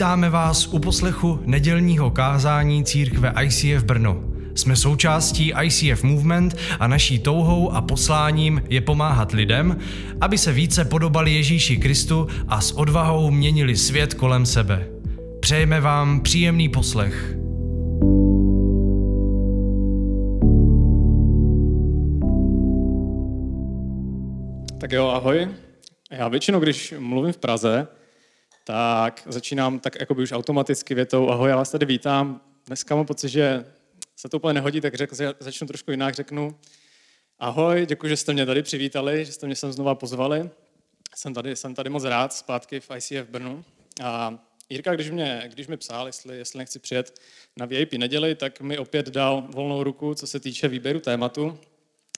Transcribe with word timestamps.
Vítáme 0.00 0.30
vás 0.30 0.66
u 0.66 0.78
poslechu 0.78 1.40
nedělního 1.44 2.10
kázání 2.10 2.84
církve 2.84 3.34
ICF 3.42 3.84
Brno. 3.84 4.24
Jsme 4.54 4.76
součástí 4.76 5.52
ICF 5.62 6.02
Movement 6.02 6.56
a 6.78 6.86
naší 6.86 7.18
touhou 7.18 7.72
a 7.72 7.80
posláním 7.80 8.62
je 8.68 8.80
pomáhat 8.80 9.32
lidem, 9.32 9.78
aby 10.20 10.38
se 10.38 10.52
více 10.52 10.84
podobali 10.84 11.34
Ježíši 11.34 11.76
Kristu 11.76 12.26
a 12.48 12.60
s 12.60 12.72
odvahou 12.72 13.30
měnili 13.30 13.76
svět 13.76 14.14
kolem 14.14 14.46
sebe. 14.46 14.88
Přejeme 15.40 15.80
vám 15.80 16.20
příjemný 16.20 16.68
poslech. 16.68 17.36
Tak 24.80 24.92
jo, 24.92 25.08
ahoj. 25.08 25.48
Já 26.10 26.28
většinou, 26.28 26.60
když 26.60 26.94
mluvím 26.98 27.32
v 27.32 27.38
Praze, 27.38 27.88
tak 28.70 29.22
začínám 29.26 29.80
tak 29.80 30.00
jako 30.00 30.14
by 30.14 30.22
už 30.22 30.32
automaticky 30.32 30.94
větou 30.94 31.30
ahoj, 31.30 31.50
já 31.50 31.56
vás 31.56 31.70
tady 31.70 31.86
vítám. 31.86 32.40
Dneska 32.66 32.94
mám 32.96 33.06
pocit, 33.06 33.28
že 33.28 33.64
se 34.16 34.28
to 34.28 34.36
úplně 34.36 34.52
nehodí, 34.52 34.80
tak 34.80 34.94
řek, 34.94 35.12
začnu 35.38 35.66
trošku 35.66 35.90
jinak, 35.90 36.14
řeknu 36.14 36.58
ahoj, 37.38 37.86
děkuji, 37.86 38.08
že 38.08 38.16
jste 38.16 38.32
mě 38.32 38.46
tady 38.46 38.62
přivítali, 38.62 39.24
že 39.24 39.32
jste 39.32 39.46
mě 39.46 39.56
sem 39.56 39.72
znova 39.72 39.94
pozvali. 39.94 40.50
Jsem 41.16 41.34
tady, 41.34 41.56
jsem 41.56 41.74
tady 41.74 41.90
moc 41.90 42.04
rád, 42.04 42.32
zpátky 42.32 42.80
v 42.80 42.90
ICF 42.96 43.30
Brnu. 43.30 43.64
A 44.02 44.38
Jirka, 44.68 44.94
když 44.94 45.10
mě, 45.10 45.42
když 45.52 45.66
mi 45.66 45.76
psal, 45.76 46.06
jestli, 46.06 46.38
jestli 46.38 46.58
nechci 46.58 46.78
přijet 46.78 47.20
na 47.56 47.66
VIP 47.66 47.92
neděli, 47.92 48.34
tak 48.34 48.60
mi 48.60 48.78
opět 48.78 49.08
dal 49.08 49.46
volnou 49.48 49.82
ruku, 49.82 50.14
co 50.14 50.26
se 50.26 50.40
týče 50.40 50.68
výběru 50.68 51.00
tématu. 51.00 51.58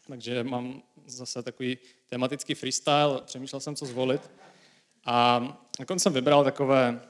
Takže 0.06 0.44
mám 0.44 0.82
zase 1.06 1.42
takový 1.42 1.78
tematický 2.08 2.54
freestyle, 2.54 3.20
přemýšlel 3.24 3.60
jsem, 3.60 3.76
co 3.76 3.86
zvolit. 3.86 4.30
A 5.06 5.48
nakonec 5.78 6.02
jsem 6.02 6.12
vybral 6.12 6.44
takové, 6.44 7.00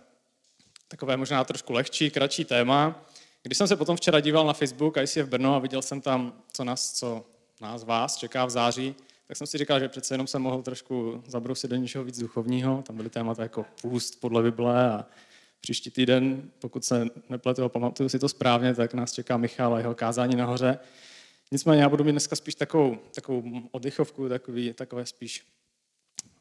takové 0.88 1.16
možná 1.16 1.44
trošku 1.44 1.72
lehčí, 1.72 2.10
kratší 2.10 2.44
téma. 2.44 3.04
Když 3.42 3.58
jsem 3.58 3.68
se 3.68 3.76
potom 3.76 3.96
včera 3.96 4.20
díval 4.20 4.46
na 4.46 4.52
Facebook 4.52 4.96
ICF 4.96 5.28
Brno 5.28 5.54
a 5.54 5.58
viděl 5.58 5.82
jsem 5.82 6.00
tam, 6.00 6.32
co 6.52 6.64
nás, 6.64 6.92
co 6.92 7.24
nás 7.60 7.84
vás 7.84 8.16
čeká 8.16 8.44
v 8.44 8.50
září, 8.50 8.94
tak 9.28 9.36
jsem 9.36 9.46
si 9.46 9.58
říkal, 9.58 9.80
že 9.80 9.88
přece 9.88 10.14
jenom 10.14 10.26
jsem 10.26 10.42
mohl 10.42 10.62
trošku 10.62 11.22
zabrousit 11.26 11.70
do 11.70 11.76
něčeho 11.76 12.04
víc 12.04 12.18
duchovního. 12.18 12.82
Tam 12.82 12.96
byly 12.96 13.10
témata 13.10 13.42
jako 13.42 13.64
půst 13.82 14.20
podle 14.20 14.42
Bible 14.42 14.90
a 14.90 15.06
příští 15.60 15.90
týden, 15.90 16.50
pokud 16.58 16.84
se 16.84 17.06
nepletu 17.28 17.64
a 17.64 17.68
pamatuju 17.68 18.08
si 18.08 18.18
to 18.18 18.28
správně, 18.28 18.74
tak 18.74 18.94
nás 18.94 19.12
čeká 19.12 19.36
Michal 19.36 19.74
a 19.74 19.78
jeho 19.78 19.94
kázání 19.94 20.36
nahoře. 20.36 20.78
Nicméně 21.50 21.82
já 21.82 21.88
budu 21.88 22.04
mít 22.04 22.12
dneska 22.12 22.36
spíš 22.36 22.54
takovou, 22.54 22.98
takovou 23.14 23.42
oddychovku, 23.70 24.28
takový, 24.28 24.72
takové 24.72 25.06
spíš, 25.06 25.46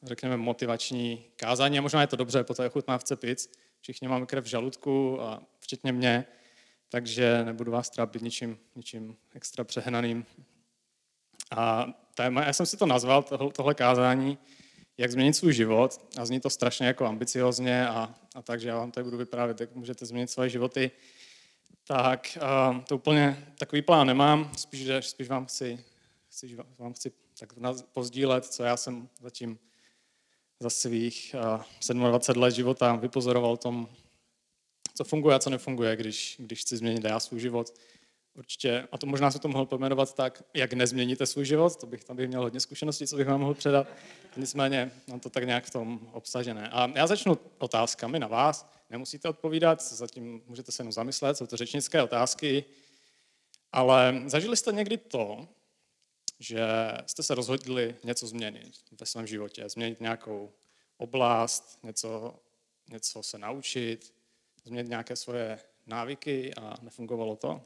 řekněme, 0.04 0.38
motivační 0.38 1.26
kázání. 1.36 1.80
A 1.80 1.82
možná 1.82 2.02
je 2.02 2.08
to 2.08 2.16
dobře 2.16 2.44
po 2.44 2.54
té 2.54 2.68
ochutnávce 2.68 3.16
pic. 3.16 3.52
Všichni 3.82 4.08
máme 4.08 4.26
krev 4.26 4.44
v 4.44 4.48
žaludku, 4.48 5.22
a 5.22 5.44
včetně 5.60 5.92
mě, 5.92 6.26
takže 6.90 7.44
nebudu 7.46 7.72
vás 7.72 7.90
trápit 7.90 8.22
ničím, 8.22 8.60
ničím 8.76 9.18
extra 9.34 9.64
přehnaným. 9.64 10.26
A 11.52 11.88
téma, 12.16 12.44
já 12.44 12.54
jsem 12.54 12.66
si 12.66 12.78
to 12.78 12.86
nazval, 12.86 13.24
tohle, 13.54 13.74
kázání, 13.74 14.38
jak 14.98 15.12
změnit 15.12 15.34
svůj 15.34 15.54
život. 15.54 16.02
A 16.18 16.26
zní 16.26 16.40
to 16.40 16.50
strašně 16.50 16.88
jako 16.88 17.06
ambiciozně 17.06 17.88
a, 17.88 18.16
a 18.36 18.42
takže 18.42 18.70
já 18.70 18.78
vám 18.78 18.92
tady 18.92 19.04
budu 19.04 19.18
vyprávět, 19.18 19.62
jak 19.62 19.76
můžete 19.76 20.06
změnit 20.06 20.30
svoje 20.30 20.50
životy 20.50 20.92
tak 21.88 22.38
to 22.88 22.96
úplně 22.96 23.48
takový 23.60 23.82
plán 23.82 24.08
nemám, 24.08 24.52
spíš, 24.58 24.88
spíš 25.00 25.28
vám 25.28 25.46
chci, 25.46 25.84
chci, 26.30 26.58
vám 26.78 26.94
chci 26.94 27.12
tak 27.40 27.54
pozdílet, 27.94 28.46
co 28.46 28.64
já 28.64 28.78
jsem 28.78 29.10
zatím 29.22 29.60
za 30.62 30.70
svých 30.70 31.36
uh, 31.88 32.10
27 32.10 32.42
let 32.42 32.54
života 32.54 32.96
vypozoroval 32.96 33.58
tom, 33.58 33.90
co 34.96 35.04
funguje 35.04 35.36
a 35.36 35.40
co 35.40 35.50
nefunguje, 35.50 35.96
když, 35.96 36.36
když 36.40 36.62
chci 36.62 36.78
změnit 36.78 37.04
já 37.04 37.20
svůj 37.20 37.40
život. 37.40 37.74
Určitě, 38.38 38.88
a 38.92 38.98
to 38.98 39.08
možná 39.08 39.32
se 39.32 39.40
to 39.40 39.48
mohl 39.48 39.66
pojmenovat 39.66 40.14
tak, 40.14 40.44
jak 40.54 40.74
nezměníte 40.74 41.26
svůj 41.26 41.46
život, 41.46 41.76
to 41.76 41.88
bych 41.88 42.04
tam 42.04 42.18
bych 42.18 42.28
měl 42.28 42.42
hodně 42.42 42.60
zkušeností, 42.60 43.08
co 43.08 43.16
bych 43.18 43.28
vám 43.28 43.40
mohl 43.40 43.54
předat. 43.54 43.88
Nicméně 44.38 44.92
mám 45.08 45.20
to 45.20 45.30
tak 45.30 45.44
nějak 45.44 45.66
v 45.66 45.70
tom 45.70 46.00
obsažené. 46.12 46.70
A 46.70 46.92
já 46.96 47.08
začnu 47.08 47.38
otázkami 47.58 48.20
na 48.20 48.28
vás. 48.28 48.72
Nemusíte 48.90 49.30
odpovídat, 49.30 49.82
zatím 49.82 50.42
můžete 50.48 50.72
se 50.72 50.82
jenom 50.82 50.92
zamyslet, 50.92 51.38
jsou 51.38 51.48
to 51.48 51.58
řečnické 51.58 52.04
otázky. 52.04 52.64
Ale 53.72 54.22
zažili 54.26 54.58
jste 54.58 54.72
někdy 54.72 54.98
to, 54.98 55.48
že 56.42 56.68
jste 57.06 57.24
se 57.24 57.36
rozhodli 57.36 57.96
něco 58.04 58.28
změnit 58.28 58.74
ve 59.00 59.06
svém 59.06 59.28
životě, 59.28 59.70
změnit 59.70 60.02
nějakou 60.02 60.54
oblast, 60.98 61.80
něco, 61.84 62.40
něco 62.90 63.24
se 63.24 63.38
naučit, 63.38 64.14
změnit 64.64 64.90
nějaké 64.90 65.16
svoje 65.16 65.60
návyky 65.88 66.54
a 66.54 66.74
nefungovalo 66.82 67.36
to? 67.36 67.66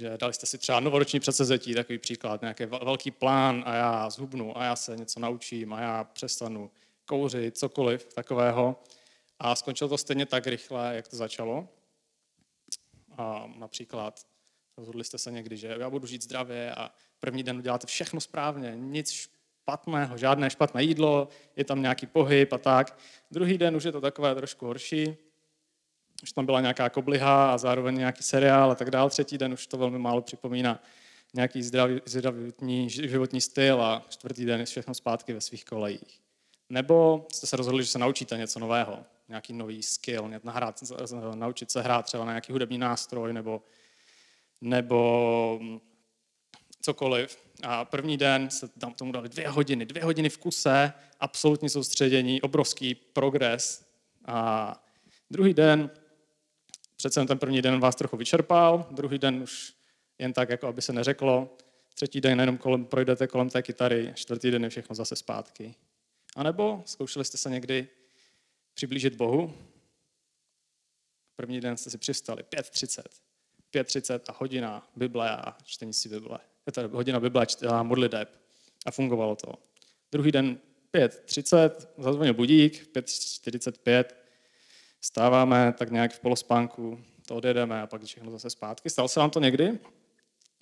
že 0.00 0.16
dali 0.16 0.34
jste 0.34 0.46
si 0.46 0.58
třeba 0.58 0.80
novoroční 0.80 1.20
předsezetí, 1.20 1.74
takový 1.74 1.98
příklad, 1.98 2.40
nějaký 2.40 2.64
velký 2.64 3.10
plán 3.10 3.62
a 3.66 3.74
já 3.74 4.10
zhubnu 4.10 4.58
a 4.58 4.64
já 4.64 4.76
se 4.76 4.96
něco 4.96 5.20
naučím 5.20 5.72
a 5.72 5.80
já 5.80 6.04
přestanu 6.04 6.70
kouřit, 7.06 7.58
cokoliv 7.58 8.14
takového. 8.14 8.82
A 9.38 9.54
skončilo 9.54 9.88
to 9.88 9.98
stejně 9.98 10.26
tak 10.26 10.46
rychle, 10.46 10.96
jak 10.96 11.08
to 11.08 11.16
začalo. 11.16 11.68
A 13.18 13.46
například 13.56 14.26
rozhodli 14.76 15.04
jste 15.04 15.18
se 15.18 15.30
někdy, 15.30 15.56
že 15.56 15.76
já 15.80 15.90
budu 15.90 16.06
žít 16.06 16.22
zdravě 16.22 16.74
a 16.74 16.90
první 17.20 17.42
den 17.42 17.58
uděláte 17.58 17.86
všechno 17.86 18.20
správně, 18.20 18.72
nic 18.76 19.10
špatného, 19.10 20.16
žádné 20.16 20.50
špatné 20.50 20.82
jídlo, 20.82 21.28
je 21.56 21.64
tam 21.64 21.82
nějaký 21.82 22.06
pohyb 22.06 22.52
a 22.52 22.58
tak. 22.58 22.98
Druhý 23.30 23.58
den 23.58 23.76
už 23.76 23.84
je 23.84 23.92
to 23.92 24.00
takové 24.00 24.34
trošku 24.34 24.66
horší, 24.66 25.16
už 26.22 26.32
tam 26.32 26.46
byla 26.46 26.60
nějaká 26.60 26.88
kobliha 26.88 27.52
a 27.52 27.58
zároveň 27.58 27.98
nějaký 27.98 28.22
seriál 28.22 28.70
a 28.70 28.74
tak 28.74 28.90
dále. 28.90 29.10
Třetí 29.10 29.38
den 29.38 29.52
už 29.52 29.66
to 29.66 29.78
velmi 29.78 29.98
málo 29.98 30.22
připomíná 30.22 30.82
nějaký 31.34 31.62
zdravý, 31.62 32.00
zdravotní 32.04 32.90
životní 32.90 33.40
styl 33.40 33.82
a 33.82 34.02
čtvrtý 34.08 34.44
den 34.44 34.60
je 34.60 34.66
všechno 34.66 34.94
zpátky 34.94 35.32
ve 35.32 35.40
svých 35.40 35.64
kolejích. 35.64 36.20
Nebo 36.68 37.26
jste 37.32 37.46
se 37.46 37.56
rozhodli, 37.56 37.84
že 37.84 37.90
se 37.90 37.98
naučíte 37.98 38.36
něco 38.36 38.58
nového, 38.58 38.98
nějaký 39.28 39.52
nový 39.52 39.82
skill, 39.82 40.30
nahrát, 40.42 40.82
naučit 41.34 41.70
se 41.70 41.82
hrát 41.82 42.04
třeba 42.04 42.24
na 42.24 42.32
nějaký 42.32 42.52
hudební 42.52 42.78
nástroj 42.78 43.32
nebo, 43.32 43.62
nebo 44.60 45.60
cokoliv. 46.80 47.38
A 47.62 47.84
první 47.84 48.16
den 48.16 48.50
se 48.50 48.68
tam 48.68 48.94
tomu 48.94 49.12
dali 49.12 49.28
dvě 49.28 49.48
hodiny, 49.48 49.86
dvě 49.86 50.04
hodiny 50.04 50.28
v 50.28 50.38
kuse, 50.38 50.92
absolutní 51.20 51.68
soustředění, 51.68 52.42
obrovský 52.42 52.94
progres. 52.94 53.86
A 54.26 54.82
druhý 55.30 55.54
den 55.54 55.90
Přece 57.00 57.26
ten 57.26 57.38
první 57.38 57.62
den 57.62 57.80
vás 57.80 57.96
trochu 57.96 58.16
vyčerpal, 58.16 58.86
druhý 58.90 59.18
den 59.18 59.42
už 59.42 59.74
jen 60.18 60.32
tak, 60.32 60.48
jako 60.48 60.66
aby 60.66 60.82
se 60.82 60.92
neřeklo, 60.92 61.56
třetí 61.94 62.20
den 62.20 62.40
jenom 62.40 62.58
kolem, 62.58 62.84
projdete 62.84 63.26
kolem 63.26 63.50
té 63.50 63.62
kytary, 63.62 64.12
čtvrtý 64.14 64.50
den 64.50 64.64
je 64.64 64.70
všechno 64.70 64.94
zase 64.94 65.16
zpátky. 65.16 65.74
A 66.36 66.42
nebo 66.42 66.82
zkoušeli 66.86 67.24
jste 67.24 67.38
se 67.38 67.50
někdy 67.50 67.88
přiblížit 68.74 69.14
Bohu? 69.14 69.54
První 71.36 71.60
den 71.60 71.76
jste 71.76 71.90
si 71.90 71.98
přistali 71.98 72.42
5.30. 72.42 73.02
5.30 73.74 74.20
a 74.28 74.32
hodina 74.32 74.88
Bible 74.96 75.36
a 75.36 75.56
čtení 75.64 75.92
si 75.92 76.08
Bible. 76.08 76.38
To 76.64 76.88
hodina 76.88 77.20
Bible 77.20 77.46
a 77.68 77.82
modliteb. 77.82 78.28
A 78.86 78.90
fungovalo 78.90 79.36
to. 79.36 79.52
Druhý 80.12 80.32
den 80.32 80.58
5.30, 80.94 81.70
zazvonil 81.98 82.34
budík, 82.34 82.94
5.45, 82.94 84.04
Stáváme 85.00 85.74
tak 85.78 85.90
nějak 85.90 86.12
v 86.12 86.20
polospánku, 86.20 87.04
to 87.26 87.36
odjedeme 87.36 87.82
a 87.82 87.86
pak 87.86 88.02
všechno 88.02 88.30
zase 88.30 88.50
zpátky. 88.50 88.90
Stalo 88.90 89.08
se 89.08 89.20
vám 89.20 89.30
to 89.30 89.40
někdy? 89.40 89.78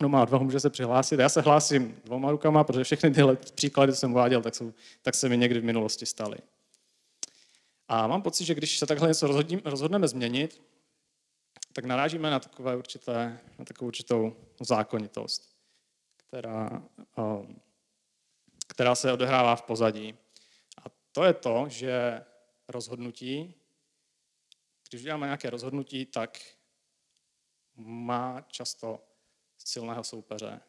No 0.01 0.09
má 0.09 0.23
odvahu, 0.23 0.45
může 0.45 0.61
se 0.61 0.71
přihlásit. 0.71 1.21
Já 1.21 1.29
se 1.29 1.41
hlásím 1.41 2.01
dvoma 2.05 2.31
rukama, 2.31 2.65
protože 2.65 2.85
všechny 2.85 3.11
tyhle 3.11 3.37
příklady, 3.37 3.93
co 3.93 3.99
jsem 3.99 4.11
uváděl, 4.11 4.43
tak, 4.43 4.55
jsou, 4.55 4.73
tak 5.03 5.15
se 5.15 5.29
mi 5.29 5.37
někdy 5.37 5.61
v 5.61 5.65
minulosti 5.65 6.07
staly. 6.07 6.39
A 7.89 8.07
mám 8.07 8.23
pocit, 8.23 8.45
že 8.45 8.55
když 8.55 8.79
se 8.79 8.87
takhle 8.87 9.09
něco 9.09 9.43
rozhodneme 9.65 10.09
změnit, 10.09 10.63
tak 11.73 11.85
narážíme 11.85 12.31
na, 12.31 12.41
takové 12.41 12.77
určité, 12.77 13.39
na 13.59 13.65
takovou 13.65 13.87
určitou 13.87 14.37
zákonitost, 14.61 15.58
která, 16.29 16.89
um, 17.17 17.61
která 18.69 18.95
se 18.95 19.13
odehrává 19.13 19.57
v 19.57 19.63
pozadí. 19.63 20.19
A 20.85 20.91
to 21.13 21.25
je 21.25 21.35
to, 21.35 21.65
že 21.69 22.25
rozhodnutí 22.69 23.55
když 24.89 25.03
uděláme 25.03 25.27
nějaké 25.27 25.51
rozhodnutí, 25.51 26.07
tak 26.07 26.39
má 27.77 28.41
často 28.41 29.01
silného 29.59 30.05
soupeře. 30.05 30.61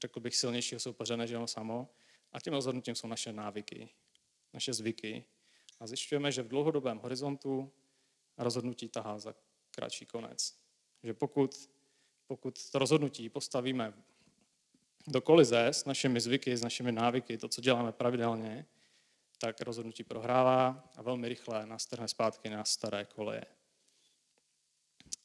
Řekl 0.00 0.20
bych 0.20 0.36
silnějšího 0.36 0.80
soupeře 0.80 1.16
než 1.16 1.30
jeho 1.30 1.46
samo. 1.46 1.88
A 2.32 2.40
tím 2.40 2.52
rozhodnutím 2.52 2.94
jsou 2.94 3.06
naše 3.06 3.32
návyky, 3.32 3.88
naše 4.52 4.72
zvyky. 4.72 5.24
A 5.80 5.86
zjišťujeme, 5.86 6.32
že 6.32 6.42
v 6.42 6.48
dlouhodobém 6.48 6.98
horizontu 6.98 7.72
rozhodnutí 8.38 8.88
tahá 8.88 9.18
za 9.18 9.34
kratší 9.70 10.06
konec. 10.06 10.58
Že 11.02 11.14
pokud, 11.14 11.70
pokud 12.26 12.70
to 12.70 12.78
rozhodnutí 12.78 13.28
postavíme 13.28 13.92
do 15.06 15.20
kolize 15.20 15.66
s 15.66 15.84
našimi 15.84 16.20
zvyky, 16.20 16.56
s 16.56 16.62
našimi 16.62 16.92
návyky, 16.92 17.38
to, 17.38 17.48
co 17.48 17.60
děláme 17.60 17.92
pravidelně, 17.92 18.66
tak 19.38 19.60
rozhodnutí 19.60 20.04
prohrává 20.04 20.90
a 20.96 21.02
velmi 21.02 21.28
rychle 21.28 21.66
nás 21.66 21.86
trhne 21.86 22.08
zpátky 22.08 22.50
na 22.50 22.64
staré 22.64 23.04
koleje. 23.04 23.44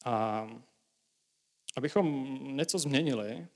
A 0.06 0.48
abychom 1.78 2.38
něco 2.56 2.80
změnili, 2.80 3.48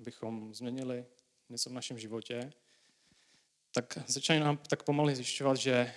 abychom 0.00 0.54
změnili 0.54 1.06
něco 1.48 1.70
v 1.70 1.72
našem 1.72 1.98
životě, 1.98 2.52
tak 3.72 3.98
začínají 4.06 4.40
nám 4.40 4.56
tak 4.56 4.82
pomalu 4.82 5.14
zjišťovat, 5.14 5.56
že 5.56 5.94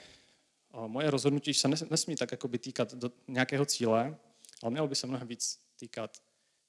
moje 0.88 1.12
rozhodnutí 1.12 1.53
se 1.53 1.67
nesmí 1.67 2.15
tak 2.15 2.31
jako 2.31 2.47
by 2.47 2.57
týkat 2.57 2.94
do 2.94 3.12
nějakého 3.27 3.65
cíle, 3.65 4.17
ale 4.63 4.72
mělo 4.72 4.88
by 4.88 4.96
se 4.96 5.08
mnohem 5.08 5.28
víc 5.28 5.60
týkat 5.75 6.24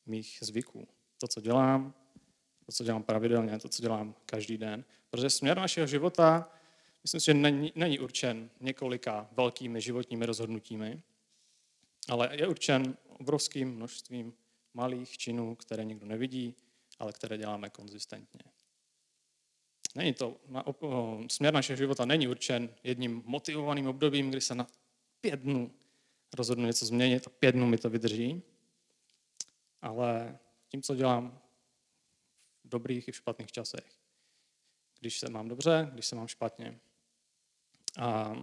mých 0.06 0.38
zvyků. 0.42 0.88
To, 1.18 1.28
co 1.28 1.40
dělám, 1.40 1.94
to, 2.66 2.72
co 2.72 2.84
dělám 2.84 3.02
pravidelně, 3.02 3.58
to, 3.58 3.68
co 3.68 3.82
dělám 3.82 4.14
každý 4.26 4.58
den. 4.58 4.84
Protože 5.10 5.30
směr 5.30 5.56
našeho 5.56 5.86
života, 5.86 6.50
myslím 7.02 7.20
si, 7.20 7.24
že 7.24 7.34
není, 7.34 7.72
není 7.74 7.98
určen 7.98 8.50
několika 8.60 9.28
velkými 9.32 9.80
životními 9.80 10.26
rozhodnutími, 10.26 11.02
ale 12.08 12.28
je 12.32 12.48
určen 12.48 12.96
obrovským 13.08 13.74
množstvím 13.74 14.34
malých 14.74 15.18
činů, 15.18 15.54
které 15.54 15.84
nikdo 15.84 16.06
nevidí, 16.06 16.54
ale 16.98 17.12
které 17.12 17.38
děláme 17.38 17.70
konzistentně. 17.70 18.42
Není 19.94 20.14
to, 20.14 20.36
na, 20.48 20.66
o, 20.66 21.20
směr 21.30 21.54
našeho 21.54 21.76
života 21.76 22.04
není 22.04 22.28
určen 22.28 22.68
jedním 22.84 23.22
motivovaným 23.26 23.86
obdobím, 23.86 24.30
kdy 24.30 24.40
se 24.40 24.54
na 24.54 24.66
pět 25.20 25.40
dnů 25.40 25.70
rozhodnu 26.34 26.66
něco 26.66 26.86
změnit 26.86 27.26
a 27.26 27.30
pět 27.30 27.52
dnů 27.52 27.66
mi 27.66 27.78
to 27.78 27.90
vydrží, 27.90 28.42
ale 29.82 30.38
tím, 30.68 30.82
co 30.82 30.94
dělám 30.94 31.38
v 32.64 32.68
dobrých 32.68 33.08
i 33.08 33.12
v 33.12 33.16
špatných 33.16 33.52
časech. 33.52 33.84
Když 35.00 35.18
se 35.18 35.30
mám 35.30 35.48
dobře, 35.48 35.90
když 35.92 36.06
se 36.06 36.16
mám 36.16 36.28
špatně. 36.28 36.78
A 37.98 38.36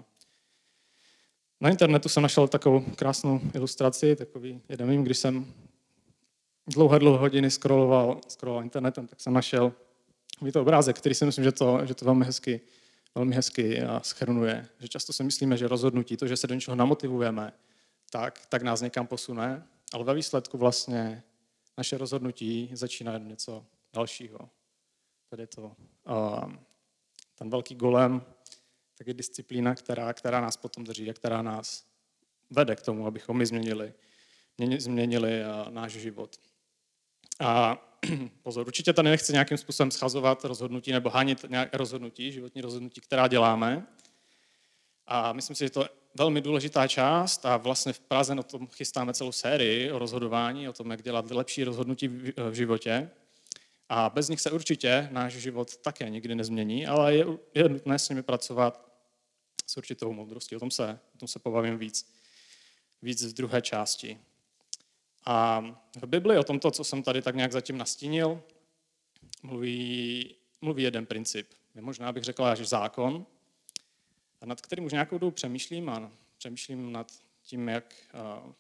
na 1.62 1.70
internetu 1.70 2.10
jsem 2.10 2.24
našel 2.24 2.48
takovou 2.48 2.82
krásnou 2.82 3.42
ilustraci, 3.54 4.16
takový 4.16 4.62
jeden 4.70 4.90
mým, 4.90 5.04
když 5.04 5.18
jsem 5.18 5.54
dlouhé, 6.68 7.00
dlouhé 7.00 7.20
hodiny 7.20 7.52
scrolloval, 7.52 8.22
scrolloval 8.28 8.64
internetem, 8.64 9.08
tak 9.08 9.22
jsem 9.22 9.34
našel 9.34 9.74
je 10.46 10.52
to 10.52 10.62
obrázek, 10.62 10.98
který 10.98 11.16
si 11.16 11.26
myslím, 11.26 11.44
že 11.44 11.52
to, 11.52 11.86
že 11.86 11.96
to 11.96 12.06
velmi 12.06 12.26
hezky, 12.26 12.62
velmi 13.16 13.36
hezky 13.36 13.82
schrnuje. 14.02 14.68
Že 14.80 14.88
často 14.88 15.14
si 15.14 15.24
myslíme, 15.24 15.58
že 15.58 15.68
rozhodnutí, 15.68 16.18
to, 16.18 16.28
že 16.28 16.38
se 16.38 16.48
do 16.48 16.56
něčeho 16.56 16.76
namotivujeme, 16.76 17.54
tak, 18.10 18.46
tak 18.46 18.62
nás 18.62 18.82
někam 18.82 19.08
posune, 19.08 19.68
ale 19.94 20.04
ve 20.04 20.14
výsledku 20.14 20.58
vlastně 20.58 21.24
naše 21.78 21.98
rozhodnutí 21.98 22.70
začíná 22.74 23.18
něco 23.18 23.66
dalšího. 23.94 24.50
Tady 25.30 25.48
to, 25.48 25.62
uh, 25.62 26.54
ten 27.36 27.50
velký 27.50 27.76
golem, 27.76 28.22
tak 28.98 29.08
je 29.08 29.14
disciplína, 29.14 29.76
která, 29.76 30.14
která 30.14 30.42
nás 30.42 30.58
potom 30.58 30.84
drží 30.84 31.10
a 31.10 31.14
která 31.14 31.42
nás 31.42 31.86
vede 32.50 32.76
k 32.76 32.82
tomu, 32.82 33.08
abychom 33.08 33.38
my 33.38 33.46
změnili, 33.46 33.94
změnili 34.78 35.42
uh, 35.42 35.72
náš 35.72 35.92
život. 35.92 36.40
A 37.40 37.78
pozor, 38.44 38.68
určitě 38.68 38.94
tady 38.94 39.10
nechci 39.10 39.34
nějakým 39.34 39.58
způsobem 39.58 39.92
schazovat 39.92 40.46
rozhodnutí 40.46 40.92
nebo 40.92 41.10
hánit 41.10 41.46
nějaké 41.50 41.78
rozhodnutí, 41.78 42.32
životní 42.32 42.62
rozhodnutí, 42.62 43.02
která 43.02 43.28
děláme. 43.28 43.88
A 45.08 45.34
myslím 45.34 45.56
si, 45.56 45.64
že 45.66 45.70
to 45.70 45.99
velmi 46.18 46.42
důležitá 46.42 46.88
část 46.88 47.46
a 47.46 47.58
vlastně 47.58 47.94
v 47.94 48.00
Praze 48.00 48.36
na 48.36 48.44
tom 48.44 48.68
chystáme 48.68 49.14
celou 49.14 49.32
sérii 49.32 49.92
o 49.92 50.00
rozhodování, 50.00 50.70
o 50.70 50.74
tom, 50.74 50.92
jak 50.92 51.02
dělat 51.02 51.32
lepší 51.32 51.64
rozhodnutí 51.64 52.08
v 52.38 52.54
životě. 52.54 53.10
A 53.90 54.10
bez 54.10 54.30
nich 54.30 54.42
se 54.42 54.52
určitě 54.52 55.08
náš 55.12 55.34
život 55.34 55.78
také 55.78 56.10
nikdy 56.10 56.36
nezmění, 56.36 56.88
ale 56.88 57.16
je, 57.16 57.26
je 57.54 57.70
nutné 57.70 58.00
s 58.00 58.10
nimi 58.10 58.24
pracovat 58.24 58.90
s 59.68 59.78
určitou 59.78 60.14
moudrostí. 60.14 60.56
O 60.56 60.60
tom 60.60 60.72
se, 60.72 61.00
o 61.16 61.18
tom 61.18 61.28
se 61.28 61.40
pobavím 61.40 61.78
víc, 61.78 62.14
víc 63.02 63.26
v 63.26 63.34
druhé 63.34 63.62
části. 63.62 64.18
A 65.26 65.62
v 66.02 66.08
Bibli 66.08 66.38
o 66.38 66.44
tomto, 66.44 66.72
co 66.72 66.84
jsem 66.84 67.04
tady 67.04 67.22
tak 67.22 67.36
nějak 67.36 67.52
zatím 67.52 67.78
nastínil, 67.78 68.42
mluví, 69.44 70.36
mluví 70.62 70.84
jeden 70.84 71.06
princip. 71.06 71.48
Možná 71.82 72.12
bych 72.12 72.24
řekl 72.24 72.46
až 72.46 72.60
zákon, 72.60 73.26
a 74.42 74.46
nad 74.46 74.62
kterým 74.62 74.86
už 74.86 74.92
nějakou 74.92 75.18
dobu 75.18 75.32
přemýšlím 75.32 75.90
a 75.90 76.12
přemýšlím 76.38 76.92
nad 76.92 77.12
tím, 77.42 77.68
jak, 77.68 77.96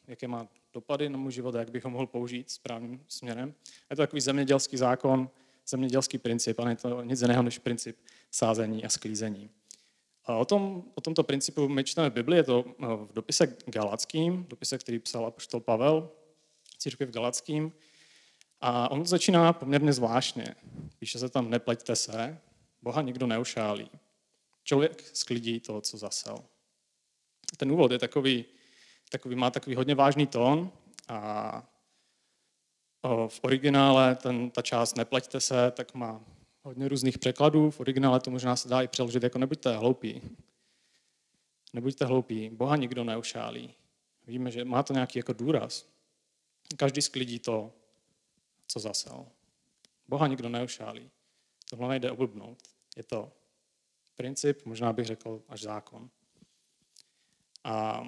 jaké 0.07 0.27
má 0.27 0.47
dopady 0.73 1.09
na 1.09 1.17
můj 1.17 1.31
život 1.31 1.55
a 1.55 1.59
jak 1.59 1.71
bych 1.71 1.83
ho 1.83 1.89
mohl 1.89 2.07
použít 2.07 2.51
správným 2.51 3.05
směrem. 3.07 3.53
Je 3.89 3.95
to 3.95 4.01
takový 4.01 4.21
zemědělský 4.21 4.77
zákon, 4.77 5.29
zemědělský 5.67 6.17
princip, 6.17 6.59
ale 6.59 6.71
je 6.71 6.75
to 6.75 7.03
nic 7.03 7.21
jiného 7.21 7.43
než 7.43 7.59
princip 7.59 7.97
sázení 8.31 8.85
a 8.85 8.89
sklízení. 8.89 9.49
A 10.25 10.35
o, 10.35 10.45
tom, 10.45 10.83
o 10.95 11.01
tomto 11.01 11.23
principu 11.23 11.69
my 11.69 11.83
čteme 11.83 12.09
v 12.09 12.13
Bibli, 12.13 12.37
je 12.37 12.43
to 12.43 12.65
v 12.79 13.13
dopise 13.13 13.57
galackým, 13.65 14.45
dopise, 14.49 14.77
který 14.77 14.99
psal 14.99 15.25
apoštol 15.25 15.59
Pavel, 15.59 16.09
církvi 16.77 17.05
v 17.05 17.11
Galackým. 17.11 17.71
A 18.61 18.91
on 18.91 19.05
začíná 19.05 19.53
poměrně 19.53 19.93
zvláštně. 19.93 20.55
Píše 20.99 21.19
se 21.19 21.29
tam, 21.29 21.49
nepleťte 21.49 21.95
se, 21.95 22.41
Boha 22.81 23.01
nikdo 23.01 23.27
neušálí. 23.27 23.91
Člověk 24.69 25.09
sklidí 25.13 25.59
to, 25.59 25.81
co 25.81 25.97
zasel. 25.97 26.37
Ten 27.57 27.71
úvod 27.71 27.91
je 27.91 27.99
takový, 27.99 28.45
takový 29.09 29.35
má 29.35 29.51
takový 29.51 29.75
hodně 29.75 29.95
vážný 29.95 30.27
tón 30.27 30.71
a 31.07 31.69
v 33.27 33.39
originále 33.41 34.15
ten, 34.15 34.51
ta 34.51 34.61
část 34.61 34.97
nepleťte 34.97 35.39
se, 35.39 35.71
tak 35.71 35.93
má 35.93 36.21
hodně 36.63 36.87
různých 36.87 37.17
překladů. 37.17 37.71
V 37.71 37.79
originále 37.79 38.19
to 38.19 38.31
možná 38.31 38.55
se 38.55 38.69
dá 38.69 38.81
i 38.81 38.87
přeložit 38.87 39.23
jako 39.23 39.37
nebuďte 39.37 39.77
hloupí. 39.77 40.21
Nebuďte 41.73 42.05
hloupí, 42.05 42.49
Boha 42.49 42.75
nikdo 42.75 43.03
neušálí. 43.03 43.73
Víme, 44.27 44.51
že 44.51 44.65
má 44.65 44.83
to 44.83 44.93
nějaký 44.93 45.19
jako 45.19 45.33
důraz. 45.33 45.85
Každý 46.77 47.01
sklidí 47.01 47.39
to, 47.39 47.73
co 48.67 48.79
zasel. 48.79 49.25
Boha 50.07 50.27
nikdo 50.27 50.49
neušálí. 50.49 51.09
Tohle 51.69 51.89
nejde 51.89 52.11
oblbnout. 52.11 52.57
Je 52.97 53.03
to 53.03 53.31
princip, 54.19 54.65
možná 54.65 54.93
bych 54.93 55.05
řekl 55.05 55.43
až 55.47 55.61
zákon. 55.61 56.09
A 57.63 58.03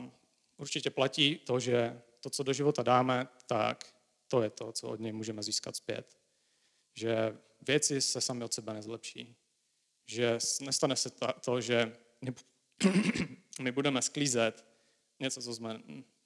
určitě 0.58 0.90
platí 0.90 1.36
to, 1.36 1.60
že 1.60 2.02
to, 2.20 2.30
co 2.30 2.44
do 2.44 2.54
života 2.54 2.84
dáme, 2.84 3.28
tak 3.46 3.96
to 4.28 4.44
je 4.44 4.50
to, 4.50 4.72
co 4.72 4.88
od 4.88 5.00
něj 5.00 5.14
můžeme 5.14 5.44
získat 5.44 5.76
zpět. 5.76 6.18
Že 6.94 7.38
věci 7.62 8.02
se 8.02 8.22
sami 8.22 8.44
od 8.44 8.54
sebe 8.54 8.74
nezlepší. 8.74 9.36
Že 10.06 10.38
nestane 10.62 10.96
se 10.96 11.10
to, 11.42 11.62
že 11.62 11.98
my 13.62 13.72
budeme 13.72 14.02
sklízet 14.02 14.66
něco, 15.20 15.42
co 15.42 15.54
jsme 15.54 15.82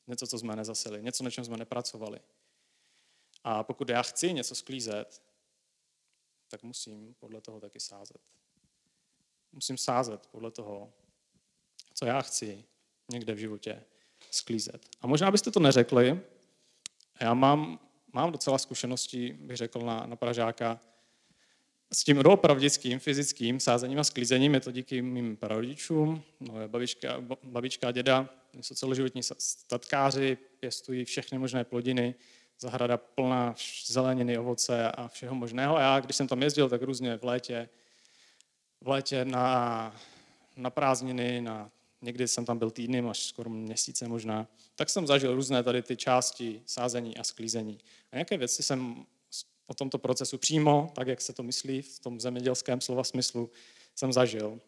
něco, 0.08 0.28
co 0.28 0.40
jsme 0.40 0.56
nezasili, 0.56 1.04
něco, 1.04 1.24
na 1.24 1.30
čem 1.30 1.46
jsme 1.46 1.58
nepracovali. 1.58 2.20
A 3.44 3.64
pokud 3.64 3.90
já 3.90 4.02
chci 4.02 4.34
něco 4.34 4.56
sklízet, 4.56 5.22
tak 6.48 6.64
musím 6.64 7.14
podle 7.14 7.42
toho 7.42 7.60
taky 7.60 7.80
sázet. 7.80 8.35
Musím 9.56 9.78
sázet 9.78 10.28
podle 10.32 10.52
toho, 10.52 10.94
co 11.94 12.06
já 12.06 12.22
chci 12.22 12.64
někde 13.12 13.34
v 13.34 13.38
životě 13.38 13.84
sklízet. 14.32 14.90
A 15.02 15.08
možná 15.08 15.32
byste 15.32 15.52
to 15.52 15.60
neřekli, 15.60 16.22
já 17.22 17.34
mám, 17.34 17.80
mám 18.14 18.32
docela 18.32 18.58
zkušenosti, 18.58 19.34
bych 19.34 19.58
řekl, 19.58 19.80
na, 19.80 20.06
na 20.06 20.16
Pražáka, 20.16 20.80
s 21.94 22.04
tím 22.04 22.24
doopravdickým, 22.24 23.00
fyzickým 23.00 23.60
sázením 23.60 24.00
a 24.00 24.04
sklízením 24.04 24.54
je 24.54 24.60
to 24.60 24.72
díky 24.72 25.02
mým 25.02 25.38
prarodičům, 25.38 26.24
moje 26.40 26.68
babička, 26.68 27.22
babička 27.44 27.88
a 27.88 27.92
děda, 27.92 28.30
jsou 28.62 28.76
celoživotní 28.76 29.22
statkáři, 29.24 30.38
pěstují 30.60 31.06
všechny 31.06 31.38
možné 31.38 31.64
plodiny, 31.64 32.16
zahrada 32.60 32.98
plná 32.98 33.56
zeleniny, 33.86 34.38
ovoce 34.38 34.92
a 34.92 35.08
všeho 35.08 35.36
možného. 35.36 35.78
A 35.78 35.82
já, 35.82 36.00
když 36.00 36.16
jsem 36.16 36.28
tam 36.28 36.42
jezdil, 36.42 36.70
tak 36.70 36.82
různě 36.82 37.18
v 37.18 37.24
létě, 37.24 37.70
v 38.86 38.88
létě 38.88 39.26
na, 39.26 39.96
na 40.56 40.70
prázdniny, 40.70 41.42
na, 41.42 41.72
někdy 42.02 42.28
jsem 42.28 42.46
tam 42.46 42.58
byl 42.58 42.72
týdny, 42.72 43.00
až 43.10 43.26
skoro 43.26 43.50
měsíce 43.50 44.08
možná, 44.08 44.48
tak 44.76 44.90
jsem 44.90 45.08
zažil 45.08 45.36
různé 45.36 45.64
tady 45.64 45.82
ty 45.82 45.98
části 45.98 46.62
sázení 46.66 47.18
a 47.18 47.24
sklízení. 47.24 47.80
A 48.12 48.16
nějaké 48.16 48.38
věci 48.38 48.64
jsem 48.64 49.06
o 49.68 49.74
tomto 49.74 49.98
procesu 49.98 50.38
přímo, 50.38 50.92
tak 50.96 51.08
jak 51.08 51.22
se 51.22 51.34
to 51.34 51.44
myslí 51.44 51.82
v 51.82 52.00
tom 52.00 52.20
zemědělském 52.20 52.82
slova 52.82 53.04
smyslu, 53.04 53.50
jsem 53.96 54.14
zažil. 54.14 54.60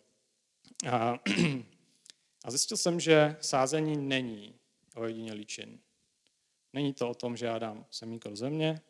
A, 0.91 1.19
a 2.45 2.51
zjistil 2.51 2.77
jsem, 2.77 2.99
že 2.99 3.37
sázení 3.41 3.97
není 3.97 4.55
ojedinělý 4.95 5.45
čin. 5.45 5.79
Není 6.73 6.93
to 6.93 7.09
o 7.09 7.13
tom, 7.13 7.37
že 7.37 7.45
já 7.45 7.59
dám 7.59 7.85
semínko 7.91 8.29
do 8.29 8.35
země 8.35 8.81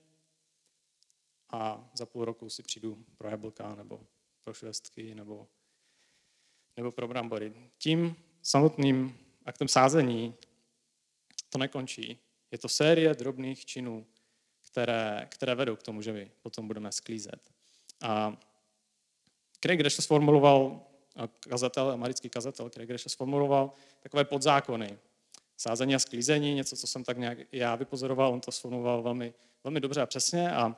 a 1.49 1.89
za 1.93 2.05
půl 2.05 2.25
roku 2.25 2.49
si 2.49 2.63
přijdu 2.63 3.05
pro 3.17 3.29
jablka 3.29 3.75
nebo 3.75 4.01
pro 4.47 4.53
švestky 4.53 5.15
nebo, 5.15 5.47
nebo 6.77 6.91
pro 6.91 7.07
brambory. 7.07 7.53
Tím 7.77 8.15
samotným 8.41 9.17
aktem 9.45 9.67
sázení 9.67 10.35
to 11.49 11.57
nekončí. 11.57 12.19
Je 12.51 12.57
to 12.57 12.69
série 12.69 13.13
drobných 13.13 13.65
činů, 13.65 14.05
které, 14.71 15.27
které 15.29 15.55
vedou 15.55 15.75
k 15.75 15.83
tomu, 15.83 16.01
že 16.01 16.13
my 16.13 16.31
potom 16.41 16.67
budeme 16.67 16.91
sklízet. 16.91 17.51
A 18.01 18.37
Craig 19.59 19.81
Rash 19.81 19.95
sformuloval, 19.95 20.81
kazatel, 21.39 21.91
americký 21.91 22.29
kazatel 22.29 22.69
Craig 22.69 22.89
Rash 22.89 23.07
sformuloval 23.07 23.71
takové 23.99 24.25
podzákony. 24.25 24.97
Sázení 25.57 25.95
a 25.95 25.99
sklízení, 25.99 26.55
něco, 26.55 26.75
co 26.75 26.87
jsem 26.87 27.03
tak 27.03 27.17
nějak 27.17 27.37
já 27.51 27.75
vypozoroval, 27.75 28.33
on 28.33 28.41
to 28.41 28.51
sformuloval 28.51 29.03
velmi, 29.03 29.33
velmi 29.63 29.79
dobře 29.79 30.01
a 30.01 30.05
přesně. 30.05 30.51
A, 30.51 30.75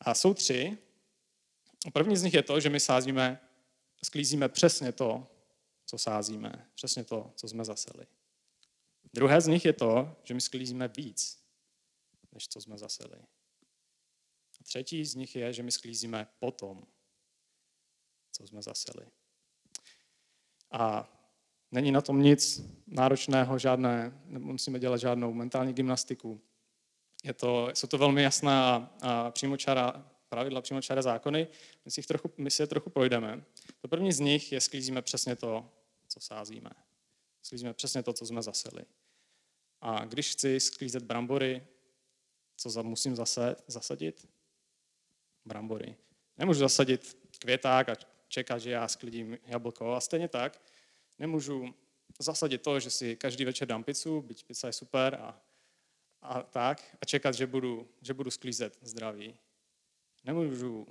a 0.00 0.14
jsou 0.14 0.34
tři. 0.34 0.78
První 1.92 2.16
z 2.16 2.22
nich 2.22 2.34
je 2.34 2.42
to, 2.42 2.60
že 2.60 2.68
my 2.68 2.80
sázíme, 2.80 3.40
sklízíme 4.04 4.48
přesně 4.48 4.92
to, 4.92 5.26
co 5.86 5.98
sázíme, 5.98 6.70
přesně 6.74 7.04
to, 7.04 7.32
co 7.36 7.48
jsme 7.48 7.64
zaseli. 7.64 8.06
Druhé 9.12 9.40
z 9.40 9.46
nich 9.46 9.64
je 9.64 9.72
to, 9.72 10.16
že 10.24 10.34
my 10.34 10.40
sklízíme 10.40 10.88
víc, 10.88 11.44
než 12.32 12.48
co 12.48 12.60
jsme 12.60 12.78
zaseli. 12.78 13.18
A 14.60 14.64
třetí 14.64 15.04
z 15.04 15.14
nich 15.14 15.36
je, 15.36 15.52
že 15.52 15.62
my 15.62 15.72
sklízíme 15.72 16.28
potom, 16.38 16.86
co 18.32 18.46
jsme 18.46 18.62
zaseli. 18.62 19.06
A 20.70 21.12
není 21.70 21.92
na 21.92 22.00
tom 22.00 22.22
nic 22.22 22.62
náročného, 22.86 23.58
žádné, 23.58 24.22
nemusíme 24.24 24.78
dělat 24.78 24.96
žádnou 24.96 25.32
mentální 25.32 25.72
gymnastiku. 25.72 26.40
Je 27.24 27.34
to, 27.34 27.68
jsou 27.74 27.86
to 27.86 27.98
velmi 27.98 28.22
jasná 28.22 28.76
a 29.00 29.30
přímočara 29.30 30.09
pravidla, 30.30 30.60
přímočaré 30.60 31.02
zákony. 31.02 31.48
My 31.84 31.90
si, 31.90 32.02
trochu, 32.02 32.32
my 32.36 32.50
si 32.50 32.62
je 32.62 32.66
trochu 32.66 32.90
projdeme. 32.90 33.44
To 33.80 33.88
první 33.88 34.12
z 34.12 34.20
nich 34.20 34.52
je 34.52 34.60
sklízíme 34.60 35.02
přesně 35.02 35.36
to, 35.36 35.70
co 36.08 36.20
sázíme. 36.20 36.70
Sklízíme 37.42 37.74
přesně 37.74 38.02
to, 38.02 38.12
co 38.12 38.26
jsme 38.26 38.42
zaseli. 38.42 38.84
A 39.80 40.04
když 40.04 40.32
chci 40.32 40.60
sklízet 40.60 41.02
brambory, 41.02 41.66
co 42.56 42.70
za, 42.70 42.82
musím 42.82 43.16
zase, 43.16 43.56
zasadit? 43.66 44.28
Brambory. 45.44 45.96
Nemůžu 46.38 46.60
zasadit 46.60 47.18
květák 47.38 47.88
a 47.88 47.94
čekat, 48.28 48.58
že 48.58 48.70
já 48.70 48.88
sklidím 48.88 49.38
jablko. 49.46 49.94
A 49.94 50.00
stejně 50.00 50.28
tak 50.28 50.62
nemůžu 51.18 51.74
zasadit 52.18 52.62
to, 52.62 52.80
že 52.80 52.90
si 52.90 53.16
každý 53.16 53.44
večer 53.44 53.68
dám 53.68 53.84
pizzu, 53.84 54.22
byť 54.22 54.44
pizza 54.44 54.66
je 54.66 54.72
super 54.72 55.14
a, 55.14 55.42
a 56.22 56.42
tak, 56.42 56.96
a 57.00 57.04
čekat, 57.04 57.34
že 57.34 57.46
budu, 57.46 57.88
že 58.02 58.14
budu 58.14 58.30
sklízet 58.30 58.78
zdraví. 58.82 59.38
Nemůžu 60.24 60.86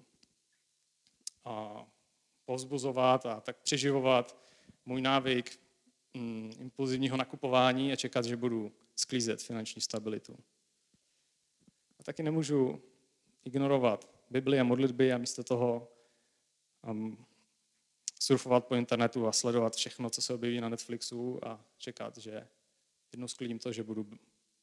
a, 1.46 1.86
povzbuzovat 2.46 3.26
a 3.26 3.42
tak 3.42 3.58
přeživovat 3.58 4.38
můj 4.86 5.02
návyk 5.02 5.60
mm, 6.14 6.54
impulzivního 6.60 7.18
nakupování 7.18 7.92
a 7.92 7.96
čekat, 7.96 8.26
že 8.26 8.38
budu 8.38 8.72
sklízet 8.96 9.42
finanční 9.42 9.82
stabilitu. 9.82 10.38
A 12.00 12.04
taky 12.04 12.24
nemůžu 12.24 12.82
ignorovat 13.44 14.10
Bibli 14.30 14.60
a 14.60 14.64
modlitby 14.64 15.14
a 15.14 15.18
místo 15.18 15.44
toho 15.44 15.92
um, 16.88 17.26
surfovat 18.20 18.66
po 18.66 18.76
internetu 18.76 19.28
a 19.28 19.32
sledovat 19.32 19.76
všechno, 19.76 20.10
co 20.10 20.22
se 20.22 20.34
objeví 20.34 20.62
na 20.62 20.70
Netflixu 20.70 21.46
a 21.46 21.66
čekat, 21.78 22.18
že 22.18 22.48
jednou 23.12 23.28
sklidím 23.28 23.60
to, 23.60 23.72
že 23.72 23.84
budu 23.84 24.08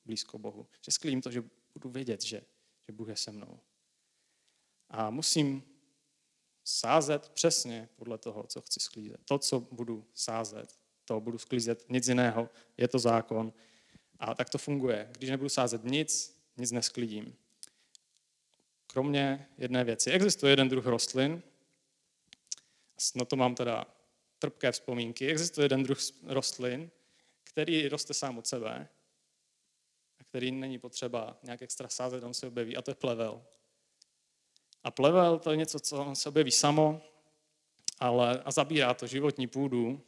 blízko 0.05 0.39
Bohu. 0.39 0.67
Že 0.85 0.93
sklidím 0.93 1.23
to, 1.23 1.31
že 1.31 1.45
budu 1.75 1.91
vědět, 1.91 2.23
že, 2.23 2.43
že 2.87 2.93
Bůh 2.93 3.09
je 3.09 3.17
se 3.17 3.33
mnou. 3.33 3.61
A 4.91 5.11
musím 5.11 5.63
sázet 6.65 7.29
přesně 7.29 7.89
podle 7.97 8.19
toho, 8.19 8.47
co 8.47 8.61
chci 8.61 8.81
sklízet. 8.81 9.21
To, 9.25 9.39
co 9.39 9.61
budu 9.61 10.07
sázet, 10.15 10.79
to 11.05 11.21
budu 11.21 11.39
sklízet, 11.39 11.85
nic 11.89 12.09
jiného, 12.09 12.51
je 12.77 12.89
to 12.89 12.99
zákon. 12.99 13.53
A 14.19 14.35
tak 14.35 14.51
to 14.51 14.59
funguje. 14.59 15.11
Když 15.19 15.31
nebudu 15.31 15.49
sázet 15.49 15.85
nic, 15.85 16.41
nic 16.57 16.73
nesklidím. 16.73 17.37
Kromě 18.87 19.49
jedné 19.59 19.85
věci. 19.85 20.11
Existuje 20.11 20.53
jeden 20.53 20.69
druh 20.69 20.87
rostlin, 20.87 21.43
na 23.15 23.25
to 23.25 23.37
mám 23.37 23.55
teda 23.55 23.87
trpké 24.39 24.73
vzpomínky. 24.73 25.29
Existuje 25.29 25.65
jeden 25.65 25.83
druh 25.83 25.99
rostlin, 26.23 26.91
který 27.45 27.89
roste 27.89 28.15
sám 28.15 28.39
od 28.39 28.47
sebe 28.47 28.89
a 30.21 30.25
který 30.25 30.51
není 30.51 30.79
potřeba 30.79 31.39
nějak 31.43 31.63
extra 31.63 31.89
sázet, 31.89 32.25
on 32.25 32.35
se 32.35 32.47
objeví, 32.47 32.77
a 32.77 32.83
to 32.83 32.91
je 32.91 32.95
plevel. 32.95 33.45
A 34.87 34.91
plevel 34.91 35.39
to 35.39 35.51
je 35.51 35.57
něco, 35.57 35.81
co 35.81 36.15
se 36.15 36.29
objeví 36.29 36.51
samo, 36.51 37.03
ale 37.99 38.43
a 38.45 38.51
zabírá 38.51 38.95
to 38.95 39.07
životní 39.07 39.47
půdu, 39.47 40.01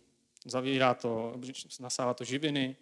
zavírá 0.44 0.94
to, 0.94 1.34
nasává 1.80 2.14
to 2.14 2.24
živiny 2.24 2.76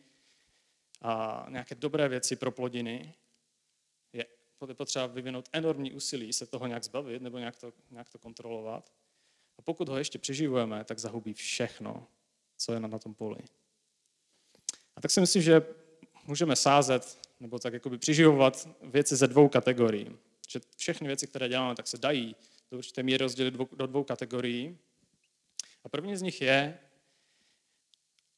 a 1.02 1.46
nějaké 1.48 1.74
dobré 1.74 2.08
věci 2.08 2.36
pro 2.36 2.52
plodiny. 2.52 3.14
Je 4.12 4.26
potřeba 4.74 5.06
vyvinout 5.06 5.48
enormní 5.52 5.92
úsilí 5.92 6.32
se 6.32 6.46
toho 6.46 6.66
nějak 6.66 6.84
zbavit 6.84 7.22
nebo 7.22 7.38
nějak 7.38 7.56
to, 7.56 7.72
nějak 7.90 8.08
to 8.08 8.18
kontrolovat. 8.18 8.92
A 9.58 9.62
pokud 9.62 9.88
ho 9.88 9.96
ještě 9.96 10.18
přeživujeme, 10.18 10.84
tak 10.84 10.98
zahubí 10.98 11.34
všechno, 11.34 12.06
co 12.56 12.72
je 12.72 12.80
na 12.80 12.98
tom 12.98 13.14
poli. 13.14 13.38
A 14.96 15.00
tak 15.00 15.10
si 15.10 15.20
myslím, 15.20 15.42
že 15.42 15.66
můžeme 16.26 16.56
sázet 16.56 17.18
nebo 17.40 17.58
tak 17.58 17.72
jakoby 17.72 17.98
přiživovat 17.98 18.68
věci 18.82 19.16
ze 19.16 19.26
dvou 19.26 19.48
kategorií. 19.48 20.18
Že 20.46 20.60
všechny 20.76 21.06
věci, 21.06 21.26
které 21.26 21.48
děláme, 21.48 21.74
tak 21.74 21.86
se 21.86 21.98
dají 21.98 22.36
do 22.70 22.78
určité 22.78 23.02
míry 23.02 23.18
rozdělit 23.18 23.54
do 23.54 23.86
dvou 23.86 24.04
kategorií. 24.04 24.78
A 25.84 25.88
první 25.88 26.16
z 26.16 26.22
nich 26.22 26.40
je, 26.40 26.78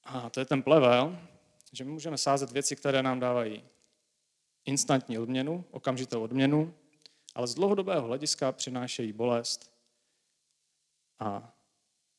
a 0.04 0.30
to 0.30 0.40
je 0.40 0.46
ten 0.46 0.62
plevel, 0.62 1.18
že 1.72 1.84
my 1.84 1.90
můžeme 1.90 2.18
sázet 2.18 2.52
věci, 2.52 2.76
které 2.76 3.02
nám 3.02 3.20
dávají 3.20 3.64
instantní 4.64 5.18
odměnu, 5.18 5.64
okamžitou 5.70 6.22
odměnu, 6.22 6.74
ale 7.34 7.46
z 7.46 7.54
dlouhodobého 7.54 8.06
hlediska 8.06 8.52
přinášejí 8.52 9.12
bolest 9.12 9.72
a 11.18 11.56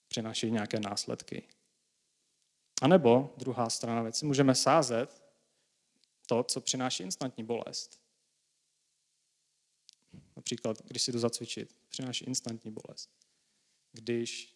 přinášejí 0.07 0.51
nějaké 0.51 0.79
následky. 0.79 1.47
A 2.81 2.87
nebo 2.87 3.33
druhá 3.37 3.69
strana 3.69 4.01
věci, 4.01 4.25
můžeme 4.25 4.55
sázet 4.55 5.23
to, 6.25 6.43
co 6.43 6.61
přináší 6.61 7.03
instantní 7.03 7.43
bolest. 7.43 8.08
Například, 10.49 10.81
když 10.85 11.01
si 11.01 11.11
jdu 11.11 11.19
zacvičit, 11.19 11.75
přináší 11.89 12.25
instantní 12.25 12.71
bolest. 12.71 13.09
Když 13.91 14.55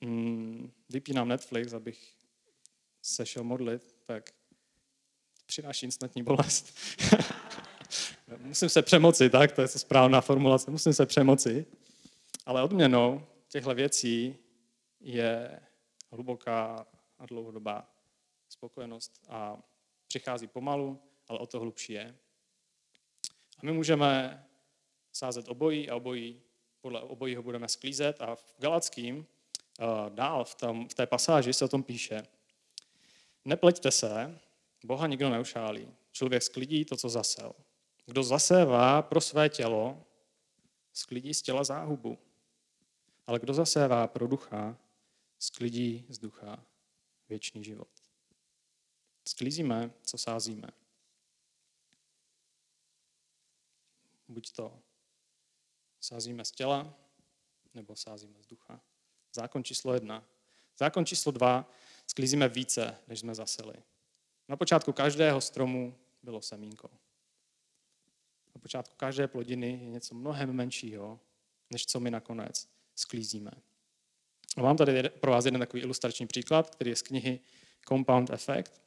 mm, 0.00 0.72
vypínám 0.88 1.28
Netflix, 1.28 1.72
abych 1.72 2.16
se 3.02 3.26
šel 3.26 3.44
modlit, 3.44 3.96
tak 4.06 4.30
přináší 5.46 5.86
instantní 5.86 6.22
bolest. 6.22 6.78
musím 8.38 8.68
se 8.68 8.82
přemoci, 8.82 9.30
tak? 9.30 9.52
To 9.52 9.62
je 9.62 9.68
to 9.68 9.78
správná 9.78 10.20
formulace. 10.20 10.70
Musím 10.70 10.92
se 10.92 11.06
přemoci. 11.06 11.66
Ale 12.46 12.62
odměnou 12.62 13.26
těchto 13.48 13.74
věcí 13.74 14.36
je 15.00 15.60
hluboká 16.12 16.86
a 17.18 17.26
dlouhodobá 17.26 17.94
spokojenost 18.48 19.20
a 19.28 19.58
přichází 20.08 20.46
pomalu, 20.46 21.02
ale 21.28 21.38
o 21.38 21.46
to 21.46 21.60
hlubší 21.60 21.92
je. 21.92 22.18
A 23.58 23.60
my 23.62 23.72
můžeme 23.72 24.42
sázet 25.16 25.48
obojí 25.48 25.90
a 25.90 25.96
obojí, 25.96 26.40
podle 26.80 27.00
obojího 27.00 27.42
budeme 27.42 27.68
sklízet 27.68 28.20
a 28.20 28.34
v 28.34 28.54
Galackým 28.58 29.26
eh, 29.26 29.84
dál 30.08 30.44
v, 30.44 30.54
tom, 30.54 30.88
v 30.88 30.94
té 30.94 31.06
pasáži 31.06 31.52
se 31.52 31.64
o 31.64 31.68
tom 31.68 31.82
píše. 31.82 32.22
Nepleťte 33.44 33.90
se, 33.90 34.40
Boha 34.84 35.06
nikdo 35.06 35.30
neušálí. 35.30 35.88
Člověk 36.12 36.42
sklidí 36.42 36.84
to, 36.84 36.96
co 36.96 37.08
zasel. 37.08 37.52
Kdo 38.06 38.22
zasévá 38.22 39.02
pro 39.02 39.20
své 39.20 39.48
tělo, 39.48 40.04
sklidí 40.92 41.34
z 41.34 41.42
těla 41.42 41.64
záhubu. 41.64 42.18
Ale 43.26 43.38
kdo 43.38 43.54
zasévá 43.54 44.06
pro 44.06 44.26
ducha, 44.26 44.78
sklidí 45.38 46.06
z 46.08 46.18
ducha 46.18 46.64
věčný 47.28 47.64
život. 47.64 47.88
Sklízíme, 49.28 49.90
co 50.02 50.18
sázíme. 50.18 50.68
Buď 54.28 54.52
to 54.52 54.85
sázíme 56.00 56.44
z 56.44 56.50
těla, 56.50 56.94
nebo 57.74 57.96
sázíme 57.96 58.42
z 58.42 58.46
ducha. 58.46 58.80
Zákon 59.34 59.64
číslo 59.64 59.94
jedna. 59.94 60.28
Zákon 60.78 61.06
číslo 61.06 61.32
dva. 61.32 61.70
Sklízíme 62.06 62.48
více, 62.48 62.98
než 63.08 63.20
jsme 63.20 63.34
zaseli. 63.34 63.74
Na 64.48 64.56
počátku 64.56 64.92
každého 64.92 65.40
stromu 65.40 65.98
bylo 66.22 66.42
semínko. 66.42 66.90
Na 68.54 68.60
počátku 68.60 68.94
každé 68.96 69.28
plodiny 69.28 69.70
je 69.70 69.90
něco 69.90 70.14
mnohem 70.14 70.52
menšího, 70.52 71.20
než 71.70 71.86
co 71.86 72.00
my 72.00 72.10
nakonec 72.10 72.68
sklízíme. 72.94 73.50
A 74.56 74.62
mám 74.62 74.76
tady 74.76 75.08
pro 75.08 75.30
vás 75.30 75.44
jeden 75.44 75.60
takový 75.60 75.82
ilustrační 75.82 76.26
příklad, 76.26 76.70
který 76.70 76.90
je 76.90 76.96
z 76.96 77.02
knihy 77.02 77.40
Compound 77.88 78.30
Effect. 78.30 78.80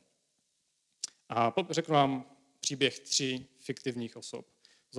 A 1.29 1.53
řeknu 1.69 1.93
vám 1.93 2.25
příběh 2.59 2.99
tří 2.99 3.47
fiktivních 3.57 4.17
osob. 4.17 4.47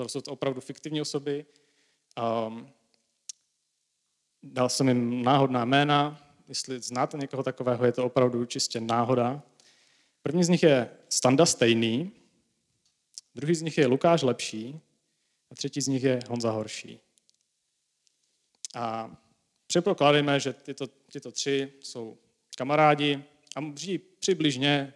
Jsou 0.07 0.21
to 0.21 0.33
opravdu 0.33 0.61
fiktivní 0.61 1.01
osoby. 1.01 1.47
Um, 2.19 2.73
dal 4.43 4.69
jsem 4.69 4.89
jim 4.89 5.23
náhodná 5.23 5.65
jména. 5.65 6.27
Jestli 6.49 6.81
znáte 6.81 7.19
někoho 7.19 7.43
takového, 7.43 7.85
je 7.85 7.93
to 7.93 8.05
opravdu 8.05 8.45
čistě 8.45 8.81
náhoda. 8.81 9.43
První 10.23 10.45
z 10.45 10.49
nich 10.49 10.63
je 10.63 10.91
Standa 11.09 11.47
Stejný, 11.47 12.13
druhý 13.35 13.55
z 13.55 13.63
nich 13.63 13.79
je 13.79 13.87
Lukáš 13.87 14.23
Lepší 14.23 14.81
a 15.51 15.55
třetí 15.55 15.81
z 15.81 15.89
nich 15.89 16.03
je 16.03 16.21
Honza 16.29 16.51
Horší. 16.51 17.01
A 18.75 19.17
Předpokládejme, 19.71 20.41
že 20.41 20.53
tyto, 20.53 20.87
tyto 20.87 21.33
tři 21.33 21.73
jsou 21.81 22.19
kamarádi 22.57 23.25
a 23.57 23.61
žijí 23.77 23.99
přibližně 23.99 24.95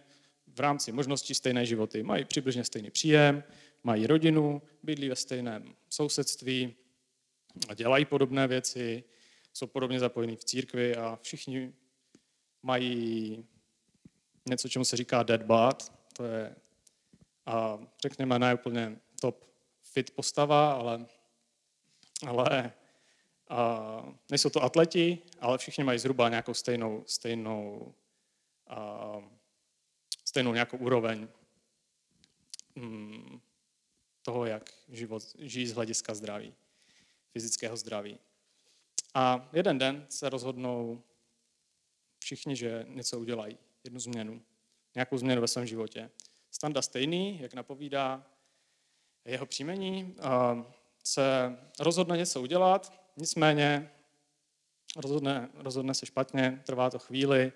v 0.55 0.59
rámci 0.59 0.91
možností 0.91 1.35
stejné 1.35 1.65
životy. 1.65 2.03
Mají 2.03 2.25
přibližně 2.25 2.63
stejný 2.63 2.91
příjem, 2.91 3.43
mají 3.83 4.07
rodinu, 4.07 4.61
bydlí 4.83 5.09
ve 5.09 5.15
stejném 5.15 5.75
sousedství 5.89 6.75
a 7.69 7.73
dělají 7.73 8.05
podobné 8.05 8.47
věci, 8.47 9.03
jsou 9.53 9.67
podobně 9.67 9.99
zapojení 9.99 10.35
v 10.35 10.43
církvi 10.43 10.95
a 10.95 11.19
všichni 11.21 11.73
mají 12.63 13.45
něco, 14.49 14.69
čemu 14.69 14.85
se 14.85 14.97
říká 14.97 15.23
dead 15.23 15.41
bod, 15.41 15.91
to 16.13 16.25
je, 16.25 16.55
a 17.45 17.79
řekněme, 18.01 18.39
ne 18.39 18.53
úplně 18.53 18.99
top 19.21 19.45
fit 19.83 20.11
postava, 20.11 20.73
ale, 20.73 21.05
ale 22.27 22.73
a 23.49 24.15
nejsou 24.29 24.49
to 24.49 24.63
atleti, 24.63 25.19
ale 25.39 25.57
všichni 25.57 25.83
mají 25.83 25.99
zhruba 25.99 26.29
nějakou 26.29 26.53
stejnou, 26.53 27.03
stejnou, 27.07 27.93
a, 28.67 29.11
stejnou 30.25 30.53
nějakou 30.53 30.77
úroveň 30.77 31.27
mm, 32.75 33.41
toho, 34.21 34.45
jak 34.45 34.73
život 34.89 35.23
žijí 35.39 35.67
z 35.67 35.73
hlediska 35.73 36.13
zdraví, 36.13 36.53
fyzického 37.35 37.77
zdraví. 37.77 38.19
A 39.13 39.49
jeden 39.53 39.77
den 39.77 40.05
se 40.09 40.29
rozhodnou 40.29 41.03
všichni, 42.19 42.55
že 42.55 42.85
něco 42.87 43.19
udělají, 43.19 43.57
jednu 43.83 43.99
změnu, 43.99 44.41
nějakou 44.95 45.17
změnu 45.17 45.41
ve 45.41 45.47
svém 45.47 45.65
životě. 45.65 46.11
Standa 46.51 46.81
stejný, 46.81 47.39
jak 47.39 47.53
napovídá 47.53 48.25
jeho 49.25 49.45
příjmení, 49.45 50.15
se 51.03 51.57
rozhodne 51.79 52.17
něco 52.17 52.41
udělat, 52.41 53.11
nicméně 53.17 53.91
rozhodne, 54.95 55.49
rozhodne 55.53 55.93
se 55.93 56.05
špatně, 56.05 56.61
trvá 56.65 56.89
to 56.89 56.99
chvíli 56.99 57.51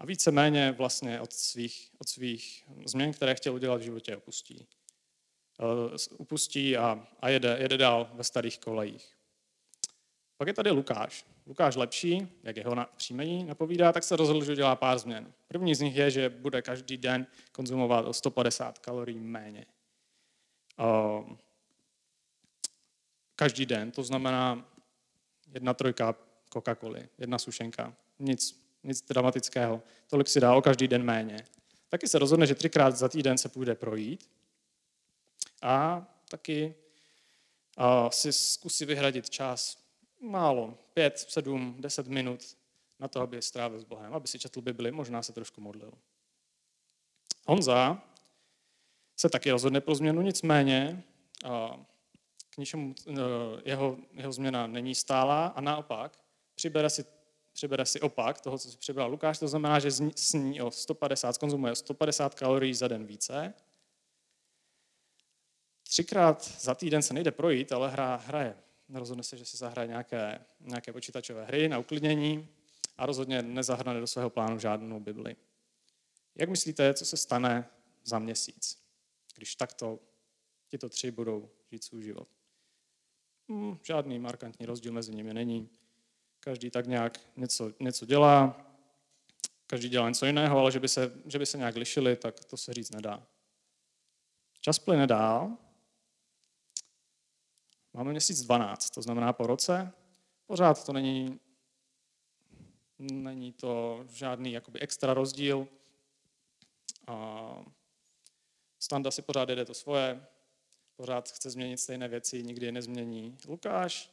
a 0.00 0.06
víceméně 0.06 0.72
vlastně 0.72 1.20
od 1.20 1.32
svých, 1.32 1.90
od 1.98 2.08
svých 2.08 2.64
změn, 2.84 3.12
které 3.12 3.34
chtěl 3.34 3.54
udělat 3.54 3.76
v 3.76 3.84
životě, 3.84 4.16
opustí. 4.16 4.66
Upustí 6.18 6.76
a, 6.76 7.08
a 7.20 7.28
jede, 7.28 7.56
jede 7.60 7.76
dál 7.76 8.10
ve 8.14 8.24
starých 8.24 8.58
kolejích. 8.58 9.13
Pak 10.36 10.48
je 10.48 10.54
tady 10.54 10.70
Lukáš. 10.70 11.26
Lukáš 11.46 11.76
lepší, 11.76 12.28
jak 12.42 12.56
jeho 12.56 12.76
příjmení 12.96 13.44
napovídá, 13.44 13.92
tak 13.92 14.04
se 14.04 14.16
rozhodl, 14.16 14.44
že 14.44 14.52
udělá 14.52 14.76
pár 14.76 14.98
změn. 14.98 15.32
První 15.48 15.74
z 15.74 15.80
nich 15.80 15.96
je, 15.96 16.10
že 16.10 16.28
bude 16.28 16.62
každý 16.62 16.96
den 16.96 17.26
konzumovat 17.52 18.06
o 18.06 18.12
150 18.12 18.78
kalorií 18.78 19.20
méně. 19.20 19.66
Každý 23.36 23.66
den, 23.66 23.90
to 23.90 24.02
znamená 24.02 24.68
jedna 25.54 25.74
trojka 25.74 26.14
Coca-Coly, 26.50 27.08
jedna 27.18 27.38
sušenka, 27.38 27.94
nic, 28.18 28.64
nic 28.82 29.02
dramatického. 29.02 29.82
Tolik 30.06 30.28
si 30.28 30.40
dá 30.40 30.54
o 30.54 30.62
každý 30.62 30.88
den 30.88 31.02
méně. 31.02 31.36
Taky 31.88 32.08
se 32.08 32.18
rozhodne, 32.18 32.46
že 32.46 32.54
třikrát 32.54 32.96
za 32.96 33.08
týden 33.08 33.38
se 33.38 33.48
půjde 33.48 33.74
projít 33.74 34.30
a 35.62 36.06
taky 36.28 36.74
si 38.10 38.32
zkusí 38.32 38.84
vyhradit 38.84 39.30
čas 39.30 39.83
málo, 40.30 40.78
pět, 40.94 41.18
sedm, 41.18 41.76
deset 41.78 42.06
minut 42.06 42.56
na 42.98 43.08
to, 43.08 43.20
aby 43.20 43.42
strávil 43.42 43.80
s 43.80 43.84
Bohem, 43.84 44.14
aby 44.14 44.28
si 44.28 44.38
četl 44.38 44.60
Bibli, 44.60 44.90
možná 44.90 45.22
se 45.22 45.32
trošku 45.32 45.60
modlil. 45.60 45.92
Honza 47.46 48.02
se 49.16 49.28
taky 49.28 49.50
rozhodne 49.50 49.80
pro 49.80 49.94
změnu, 49.94 50.22
nicméně 50.22 51.04
k 52.50 52.56
ničemu 52.56 52.94
e, 53.08 53.12
jeho, 53.64 53.96
jeho 54.12 54.32
změna 54.32 54.66
není 54.66 54.94
stálá 54.94 55.46
a 55.46 55.60
naopak 55.60 56.18
přibere 56.54 56.90
si, 56.90 57.04
přibere 57.52 57.86
si 57.86 58.00
opak 58.00 58.40
toho, 58.40 58.58
co 58.58 58.70
si 58.70 58.78
přibral 58.78 59.10
Lukáš, 59.10 59.38
to 59.38 59.48
znamená, 59.48 59.78
že 59.78 59.90
sní 60.16 60.62
o 60.62 60.70
150, 60.70 61.38
konzumuje 61.38 61.72
o 61.72 61.76
150 61.76 62.34
kalorií 62.34 62.74
za 62.74 62.88
den 62.88 63.06
více. 63.06 63.54
Třikrát 65.82 66.44
za 66.44 66.74
týden 66.74 67.02
se 67.02 67.14
nejde 67.14 67.30
projít, 67.30 67.72
ale 67.72 67.90
hra, 67.90 68.16
hraje 68.26 68.56
rozhodne 68.98 69.22
se, 69.22 69.36
že 69.36 69.44
si 69.44 69.56
zahraje 69.56 69.88
nějaké, 69.88 70.44
nějaké 70.60 70.92
počítačové 70.92 71.44
hry 71.44 71.68
na 71.68 71.78
uklidnění 71.78 72.48
a 72.98 73.06
rozhodně 73.06 73.42
nezahrne 73.42 74.00
do 74.00 74.06
svého 74.06 74.30
plánu 74.30 74.58
žádnou 74.58 75.00
Bibli. 75.00 75.36
Jak 76.34 76.48
myslíte, 76.48 76.94
co 76.94 77.06
se 77.06 77.16
stane 77.16 77.68
za 78.04 78.18
měsíc, 78.18 78.84
když 79.36 79.54
takto 79.54 79.98
tito 80.68 80.88
tři 80.88 81.10
budou 81.10 81.50
žít 81.72 81.84
svůj 81.84 82.02
život? 82.02 82.28
Hmm, 83.48 83.78
žádný 83.82 84.18
markantní 84.18 84.66
rozdíl 84.66 84.92
mezi 84.92 85.14
nimi 85.14 85.34
není. 85.34 85.70
Každý 86.40 86.70
tak 86.70 86.86
nějak 86.86 87.20
něco, 87.36 87.72
něco 87.80 88.06
dělá, 88.06 88.66
každý 89.66 89.88
dělá 89.88 90.08
něco 90.08 90.26
jiného, 90.26 90.58
ale 90.58 90.72
že 90.72 90.80
by, 90.80 90.88
se, 90.88 91.12
že 91.26 91.38
by 91.38 91.46
se 91.46 91.58
nějak 91.58 91.76
lišili, 91.76 92.16
tak 92.16 92.44
to 92.44 92.56
se 92.56 92.74
říct 92.74 92.90
nedá. 92.90 93.26
Čas 94.60 94.78
plyne 94.78 95.06
dál 95.06 95.56
Máme 97.96 98.10
měsíc 98.10 98.42
12, 98.42 98.90
to 98.90 99.02
znamená 99.02 99.32
po 99.32 99.46
roce. 99.46 99.92
Pořád 100.46 100.86
to 100.86 100.92
není, 100.92 101.40
není 102.98 103.52
to 103.52 104.04
žádný 104.10 104.52
jakoby 104.52 104.80
extra 104.80 105.14
rozdíl. 105.14 105.68
A 107.06 107.58
Standa 108.80 109.10
si 109.10 109.22
pořád 109.22 109.48
jede 109.48 109.64
to 109.64 109.74
svoje, 109.74 110.26
pořád 110.96 111.28
chce 111.28 111.50
změnit 111.50 111.78
stejné 111.78 112.08
věci, 112.08 112.42
nikdy 112.42 112.66
je 112.66 112.72
nezmění. 112.72 113.38
Lukáš 113.48 114.10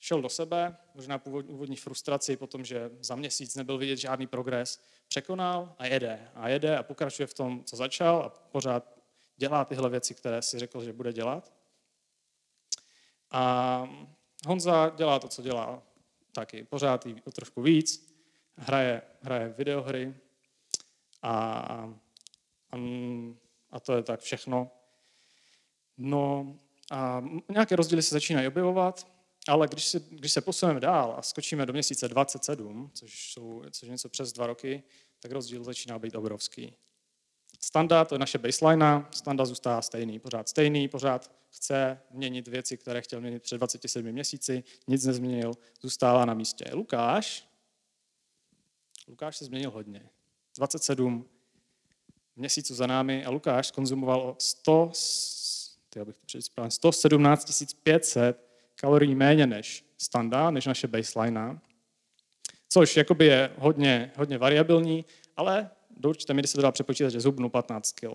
šel 0.00 0.22
do 0.22 0.28
sebe, 0.28 0.76
možná 0.94 1.18
původní 1.18 1.76
frustraci 1.76 2.36
po 2.36 2.46
tom, 2.46 2.64
že 2.64 2.90
za 3.00 3.14
měsíc 3.14 3.54
nebyl 3.54 3.78
vidět 3.78 3.96
žádný 3.96 4.26
progres, 4.26 4.82
překonal 5.08 5.74
a 5.78 5.86
jede. 5.86 6.30
A 6.34 6.48
jede 6.48 6.78
a 6.78 6.82
pokračuje 6.82 7.26
v 7.26 7.34
tom, 7.34 7.64
co 7.64 7.76
začal 7.76 8.22
a 8.22 8.28
pořád 8.28 8.98
dělá 9.36 9.64
tyhle 9.64 9.90
věci, 9.90 10.14
které 10.14 10.42
si 10.42 10.58
řekl, 10.58 10.84
že 10.84 10.92
bude 10.92 11.12
dělat. 11.12 11.61
A 13.32 13.88
Honza 14.46 14.92
dělá 14.96 15.18
to, 15.18 15.28
co 15.28 15.42
dělá 15.42 15.82
taky, 16.32 16.64
pořád 16.64 17.06
jí 17.06 17.14
trošku 17.32 17.62
víc, 17.62 18.14
hraje, 18.56 19.02
hraje 19.22 19.54
videohry 19.58 20.14
a, 21.22 21.32
a, 22.70 22.78
a 23.70 23.80
to 23.80 23.92
je 23.92 24.02
tak 24.02 24.20
všechno. 24.20 24.70
No 25.98 26.56
a 26.90 27.24
nějaké 27.48 27.76
rozdíly 27.76 28.02
se 28.02 28.14
začínají 28.14 28.48
objevovat, 28.48 29.06
ale 29.48 29.68
když, 29.68 29.84
si, 29.84 30.00
když 30.10 30.32
se 30.32 30.40
posuneme 30.40 30.80
dál 30.80 31.14
a 31.18 31.22
skočíme 31.22 31.66
do 31.66 31.72
měsíce 31.72 32.08
27, 32.08 32.90
což, 32.94 33.32
jsou, 33.32 33.62
což 33.70 33.82
je 33.82 33.92
něco 33.92 34.08
přes 34.08 34.32
dva 34.32 34.46
roky, 34.46 34.82
tak 35.20 35.32
rozdíl 35.32 35.64
začíná 35.64 35.98
být 35.98 36.14
obrovský. 36.14 36.76
Standa, 37.64 38.04
to 38.04 38.14
je 38.14 38.18
naše 38.18 38.38
baseline, 38.38 39.06
standa 39.10 39.44
zůstává 39.44 39.82
stejný, 39.82 40.18
pořád 40.18 40.48
stejný, 40.48 40.88
pořád 40.88 41.30
chce 41.50 42.00
měnit 42.10 42.48
věci, 42.48 42.76
které 42.76 43.02
chtěl 43.02 43.20
měnit 43.20 43.42
před 43.42 43.58
27 43.58 44.12
měsíci, 44.12 44.64
nic 44.88 45.04
nezměnil, 45.04 45.52
zůstává 45.80 46.24
na 46.24 46.34
místě. 46.34 46.64
Lukáš, 46.72 47.48
Lukáš 49.08 49.36
se 49.36 49.44
změnil 49.44 49.70
hodně. 49.70 50.08
27 50.56 51.28
měsíců 52.36 52.74
za 52.74 52.86
námi 52.86 53.24
a 53.24 53.30
Lukáš 53.30 53.70
konzumoval 53.70 54.36
100, 54.38 54.92
bych 56.04 56.16
to 56.16 56.42
správně, 56.42 56.70
117 56.70 57.74
500 57.82 58.48
kalorií 58.74 59.14
méně 59.14 59.46
než 59.46 59.84
standa, 59.98 60.50
než 60.50 60.66
naše 60.66 60.86
baseline, 60.86 61.60
což 62.68 62.96
jakoby 62.96 63.26
je 63.26 63.50
hodně, 63.58 64.12
hodně 64.16 64.38
variabilní, 64.38 65.04
ale 65.36 65.70
do 65.96 66.08
určité 66.08 66.34
míry 66.34 66.48
se 66.48 66.56
to 66.56 66.62
dá 66.62 66.72
přepočítat, 66.72 67.12
že 67.12 67.20
zhubnu 67.20 67.50
15 67.50 67.92
kg. 67.92 68.10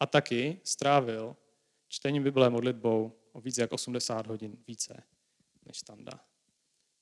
A 0.00 0.06
taky 0.06 0.60
strávil 0.64 1.36
čtením 1.88 2.22
Bible 2.22 2.50
modlitbou 2.50 3.12
o 3.32 3.40
více 3.40 3.60
jak 3.60 3.72
80 3.72 4.26
hodin 4.26 4.56
více 4.66 5.02
než 5.66 5.78
Standa. 5.78 6.24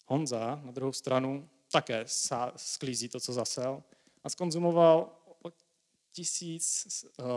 Honza 0.06 0.60
na 0.64 0.72
druhou 0.72 0.92
stranu 0.92 1.50
také 1.72 2.04
sklízí 2.56 3.08
to, 3.08 3.20
co 3.20 3.32
zasel 3.32 3.82
a 4.24 4.28
skonzumoval 4.28 5.16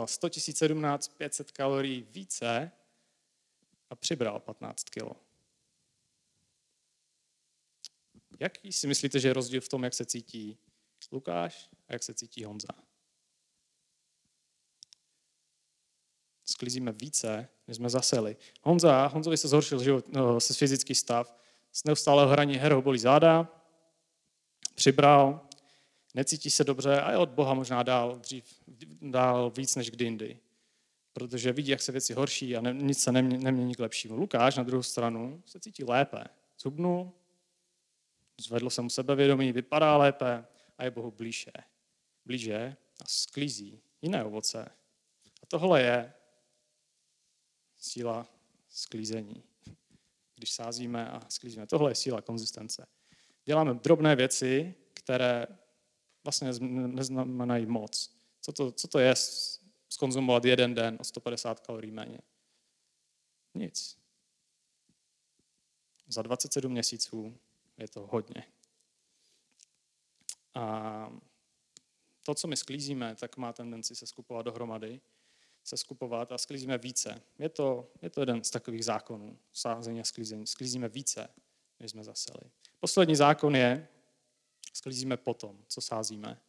100 0.04 0.28
017 0.38 1.08
500 1.08 1.50
kalorií 1.50 2.02
více 2.02 2.70
a 3.90 3.94
přibral 3.94 4.40
15 4.40 4.84
kg. 4.84 5.16
Jaký 8.40 8.72
si 8.72 8.86
myslíte, 8.86 9.20
že 9.20 9.28
je 9.28 9.34
rozdíl 9.34 9.60
v 9.60 9.68
tom, 9.68 9.84
jak 9.84 9.94
se 9.94 10.04
cítí 10.04 10.58
Lukáš 11.12 11.70
jak 11.94 12.02
se 12.02 12.14
cítí 12.14 12.44
Honza? 12.44 12.68
sklízíme 16.44 16.92
více, 16.92 17.48
než 17.68 17.76
jsme 17.76 17.90
zaseli. 17.90 18.36
Honza, 18.62 19.06
Honzovi 19.06 19.36
se 19.36 19.48
zhoršil 19.48 19.82
život, 19.82 20.08
no, 20.08 20.40
se 20.40 20.54
fyzický 20.54 20.94
stav, 20.94 21.36
z 21.72 21.84
neustálého 21.84 22.28
hraní 22.28 22.56
her 22.56 22.72
ho 22.72 22.82
bolí 22.82 22.98
záda, 22.98 23.48
přibral, 24.74 25.40
necítí 26.14 26.50
se 26.50 26.64
dobře 26.64 27.00
a 27.00 27.10
je 27.10 27.16
od 27.16 27.28
Boha 27.28 27.54
možná 27.54 27.82
dál, 27.82 28.18
dřív, 28.18 28.44
dál 29.02 29.50
víc 29.50 29.76
než 29.76 29.90
kdy 29.90 30.04
jindy. 30.04 30.38
Protože 31.12 31.52
vidí, 31.52 31.70
jak 31.70 31.82
se 31.82 31.92
věci 31.92 32.14
horší 32.14 32.56
a 32.56 32.60
ne, 32.60 32.72
nic 32.72 33.02
se 33.02 33.12
nemění, 33.12 33.44
nemění 33.44 33.74
k 33.74 33.78
lepšímu. 33.78 34.16
Lukáš 34.16 34.56
na 34.56 34.62
druhou 34.62 34.82
stranu 34.82 35.42
se 35.46 35.60
cítí 35.60 35.84
lépe. 35.84 36.24
Zhubnul, 36.58 37.12
Zvedlo 38.40 38.70
se 38.70 38.82
mu 38.82 38.90
sebevědomí, 38.90 39.52
vypadá 39.52 39.96
lépe 39.96 40.46
a 40.78 40.84
je 40.84 40.90
Bohu 40.90 41.10
blíže. 41.10 41.52
Blíže 42.24 42.76
a 43.00 43.04
sklízí 43.06 43.82
jiné 44.02 44.24
ovoce. 44.24 44.64
A 45.42 45.46
tohle 45.48 45.82
je 45.82 46.14
síla 47.78 48.26
sklízení. 48.68 49.44
Když 50.34 50.52
sázíme 50.52 51.10
a 51.10 51.30
sklízíme. 51.30 51.66
Tohle 51.66 51.90
je 51.90 51.94
síla 51.94 52.22
konzistence. 52.22 52.86
Děláme 53.44 53.74
drobné 53.74 54.16
věci, 54.16 54.74
které 54.94 55.46
vlastně 56.24 56.52
neznamenají 56.70 57.66
moc. 57.66 58.16
Co 58.40 58.52
to, 58.52 58.72
co 58.72 58.88
to 58.88 58.98
je 58.98 59.14
skonzumovat 59.88 60.44
jeden 60.44 60.74
den 60.74 60.96
o 61.00 61.04
150 61.04 61.60
kalorií 61.60 61.90
méně? 61.90 62.18
Nic. 63.54 63.98
Za 66.08 66.22
27 66.22 66.72
měsíců 66.72 67.38
je 67.78 67.88
to 67.88 68.06
hodně. 68.06 68.44
A 70.54 71.08
to, 72.24 72.34
co 72.34 72.48
my 72.48 72.56
sklízíme, 72.56 73.14
tak 73.14 73.36
má 73.36 73.52
tendenci 73.52 73.96
se 73.96 74.06
skupovat 74.06 74.46
dohromady, 74.46 75.00
se 75.64 75.76
skupovat 75.76 76.32
a 76.32 76.38
sklízíme 76.38 76.78
více. 76.78 77.22
Je 77.38 77.48
to, 77.48 77.88
je 78.02 78.10
to 78.10 78.20
jeden 78.20 78.44
z 78.44 78.50
takových 78.50 78.84
zákonů, 78.84 79.38
sázení 79.52 80.00
a 80.00 80.04
sklízení. 80.04 80.46
Sklízíme 80.46 80.88
více, 80.88 81.28
než 81.80 81.90
jsme 81.90 82.04
zaseli. 82.04 82.50
Poslední 82.80 83.16
zákon 83.16 83.56
je, 83.56 83.88
sklízíme 84.72 85.16
potom, 85.16 85.58
co 85.68 85.80
sázíme. 85.80 86.40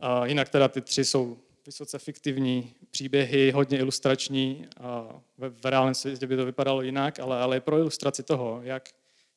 A 0.00 0.26
jinak 0.26 0.48
teda 0.48 0.68
ty 0.68 0.80
tři 0.80 1.04
jsou 1.04 1.38
vysoce 1.66 1.98
fiktivní 1.98 2.74
příběhy, 2.90 3.50
hodně 3.50 3.78
ilustrační. 3.78 4.68
A 4.80 5.20
ve, 5.38 5.48
v 5.48 5.64
reálném 5.64 5.94
světě 5.94 6.26
by 6.26 6.36
to 6.36 6.44
vypadalo 6.44 6.82
jinak, 6.82 7.20
ale, 7.20 7.40
ale 7.40 7.60
pro 7.60 7.78
ilustraci 7.78 8.22
toho, 8.22 8.60
jak, 8.62 8.88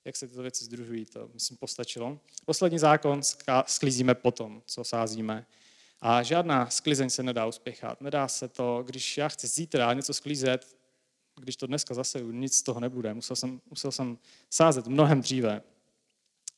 jak 0.05 0.15
se 0.15 0.27
tyto 0.27 0.41
věci 0.41 0.65
združují, 0.65 1.05
to 1.05 1.29
myslím 1.33 1.57
postačilo. 1.57 2.19
Poslední 2.45 2.79
zákon 2.79 3.21
sklízíme 3.65 4.15
potom, 4.15 4.61
co 4.65 4.83
sázíme. 4.83 5.45
A 6.01 6.23
žádná 6.23 6.69
sklizeň 6.69 7.09
se 7.09 7.23
nedá 7.23 7.45
uspěchat. 7.45 8.01
Nedá 8.01 8.27
se 8.27 8.47
to, 8.47 8.83
když 8.85 9.17
já 9.17 9.29
chci 9.29 9.47
zítra 9.47 9.93
něco 9.93 10.13
sklízet, 10.13 10.77
když 11.35 11.55
to 11.55 11.67
dneska 11.67 11.93
zase 11.93 12.21
nic 12.21 12.57
z 12.57 12.63
toho 12.63 12.79
nebude. 12.79 13.13
Musel 13.13 13.35
jsem, 13.35 13.61
musel 13.69 13.91
jsem 13.91 14.17
sázet 14.49 14.87
mnohem 14.87 15.21
dříve. 15.21 15.61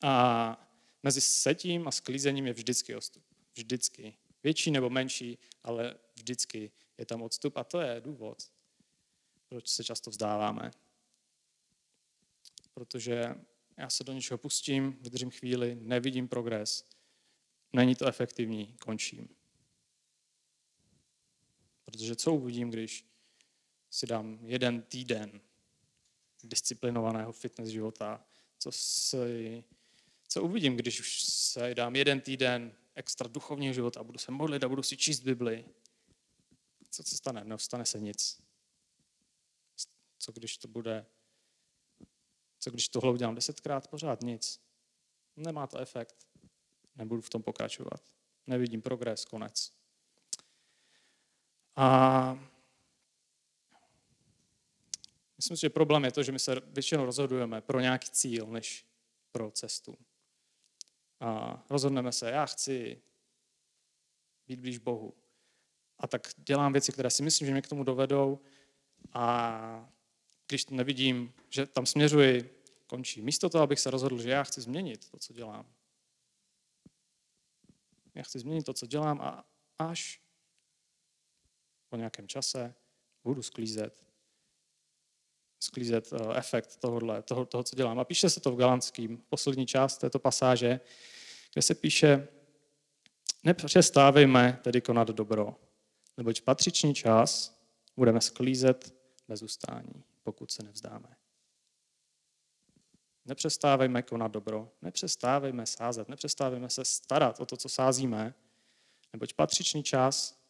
A 0.02 0.68
mezi 1.02 1.20
setím 1.20 1.88
a 1.88 1.90
sklízením 1.90 2.46
je 2.46 2.52
vždycky 2.52 2.96
odstup. 2.96 3.22
Vždycky. 3.54 4.14
Větší 4.42 4.70
nebo 4.70 4.90
menší, 4.90 5.38
ale 5.62 5.94
vždycky 6.14 6.70
je 6.98 7.06
tam 7.06 7.22
odstup. 7.22 7.56
A 7.56 7.64
to 7.64 7.80
je 7.80 8.00
důvod, 8.00 8.38
proč 9.48 9.68
se 9.68 9.84
často 9.84 10.10
vzdáváme. 10.10 10.70
Protože 12.74 13.34
já 13.76 13.90
se 13.90 14.04
do 14.04 14.12
něčeho 14.12 14.38
pustím, 14.38 14.92
vydržím 15.00 15.30
chvíli, 15.30 15.74
nevidím 15.80 16.28
progres, 16.28 16.88
není 17.72 17.94
to 17.94 18.06
efektivní, 18.06 18.76
končím. 18.80 19.28
Protože 21.84 22.16
co 22.16 22.34
uvidím, 22.34 22.70
když 22.70 23.06
si 23.90 24.06
dám 24.06 24.38
jeden 24.42 24.82
týden 24.82 25.40
disciplinovaného 26.42 27.32
fitness 27.32 27.68
života, 27.68 28.26
co, 28.58 28.72
si, 28.72 29.64
co 30.28 30.42
uvidím, 30.42 30.76
když 30.76 31.00
už 31.00 31.22
se 31.24 31.74
dám 31.74 31.96
jeden 31.96 32.20
týden 32.20 32.76
extra 32.94 33.28
duchovního 33.28 33.74
života 33.74 34.00
a 34.00 34.04
budu 34.04 34.18
se 34.18 34.32
modlit 34.32 34.64
a 34.64 34.68
budu 34.68 34.82
si 34.82 34.96
číst 34.96 35.20
Bibli. 35.20 35.64
Co 36.90 37.02
se 37.02 37.16
stane? 37.16 37.44
Neostane 37.44 37.86
se 37.86 38.00
nic. 38.00 38.42
Co 40.18 40.32
když 40.32 40.58
to 40.58 40.68
bude, 40.68 41.06
co 42.62 42.70
když 42.70 42.88
tohle 42.88 43.12
udělám 43.12 43.34
desetkrát, 43.34 43.88
pořád 43.88 44.20
nic. 44.22 44.60
Nemá 45.36 45.66
to 45.66 45.78
efekt. 45.78 46.26
Nebudu 46.96 47.20
v 47.20 47.30
tom 47.30 47.42
pokračovat. 47.42 48.10
Nevidím 48.46 48.82
progres, 48.82 49.24
konec. 49.24 49.72
A 51.76 52.38
myslím 55.36 55.56
si, 55.56 55.60
že 55.60 55.70
problém 55.70 56.04
je 56.04 56.12
to, 56.12 56.22
že 56.22 56.32
my 56.32 56.38
se 56.38 56.60
většinou 56.66 57.04
rozhodujeme 57.04 57.60
pro 57.60 57.80
nějaký 57.80 58.10
cíl, 58.10 58.46
než 58.46 58.86
pro 59.32 59.50
cestu. 59.50 59.96
A 61.20 61.62
rozhodneme 61.70 62.12
se, 62.12 62.30
já 62.30 62.46
chci 62.46 63.02
být 64.46 64.60
blíž 64.60 64.78
Bohu. 64.78 65.14
A 65.98 66.06
tak 66.06 66.28
dělám 66.36 66.72
věci, 66.72 66.92
které 66.92 67.10
si 67.10 67.22
myslím, 67.22 67.46
že 67.46 67.52
mě 67.52 67.62
k 67.62 67.68
tomu 67.68 67.84
dovedou 67.84 68.40
a 69.12 69.92
když 70.52 70.66
nevidím, 70.66 71.32
že 71.50 71.66
tam 71.66 71.86
směřuji, 71.86 72.62
končí. 72.86 73.22
Místo 73.22 73.48
toho, 73.48 73.64
abych 73.64 73.80
se 73.80 73.90
rozhodl, 73.90 74.22
že 74.22 74.30
já 74.30 74.44
chci 74.44 74.60
změnit 74.60 75.10
to, 75.10 75.18
co 75.18 75.32
dělám. 75.32 75.66
Já 78.14 78.22
chci 78.22 78.38
změnit 78.38 78.62
to, 78.62 78.72
co 78.72 78.86
dělám 78.86 79.20
a 79.20 79.44
až 79.78 80.20
po 81.88 81.96
nějakém 81.96 82.28
čase 82.28 82.74
budu 83.24 83.42
sklízet 83.42 84.04
sklízet 85.60 86.12
eh, 86.12 86.38
efekt 86.38 86.76
tohohle, 86.76 87.22
toho, 87.22 87.46
toho, 87.46 87.62
co 87.62 87.76
dělám. 87.76 87.98
A 87.98 88.04
píše 88.04 88.30
se 88.30 88.40
to 88.40 88.52
v 88.52 88.56
Galanským, 88.56 89.22
poslední 89.28 89.66
část 89.66 89.98
této 89.98 90.18
pasáže, 90.18 90.80
kde 91.52 91.62
se 91.62 91.74
píše, 91.74 92.28
nepřestávejme 93.44 94.60
tedy 94.62 94.80
konat 94.80 95.08
dobro, 95.08 95.56
neboť 96.16 96.40
patřičný 96.40 96.94
čas 96.94 97.58
budeme 97.96 98.20
sklízet 98.20 98.94
bez 99.28 99.42
ustání, 99.42 100.04
pokud 100.22 100.50
se 100.50 100.62
nevzdáme. 100.62 101.16
Nepřestávejme 103.24 104.02
konat 104.02 104.32
dobro, 104.32 104.72
nepřestávejme 104.82 105.66
sázet, 105.66 106.08
nepřestávejme 106.08 106.70
se 106.70 106.84
starat 106.84 107.40
o 107.40 107.46
to, 107.46 107.56
co 107.56 107.68
sázíme, 107.68 108.34
neboť 109.12 109.34
patřičný 109.34 109.82
čas 109.82 110.42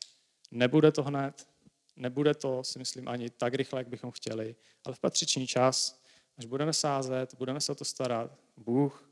nebude 0.51 0.93
to 0.93 1.03
hned, 1.03 1.49
nebude 1.97 2.35
to, 2.35 2.65
si 2.65 2.79
myslím, 2.79 3.09
ani 3.09 3.31
tak 3.31 3.55
rychle, 3.55 3.81
jak 3.81 3.89
bychom 3.89 4.11
chtěli, 4.11 4.57
ale 4.85 4.95
v 4.95 5.01
patřičný 5.01 5.47
čas, 5.47 6.03
až 6.39 6.47
budeme 6.47 6.73
sázet, 6.73 7.35
budeme 7.35 7.61
se 7.61 7.73
o 7.73 7.75
to 7.75 7.85
starat, 7.85 8.39
Bůh 8.57 9.11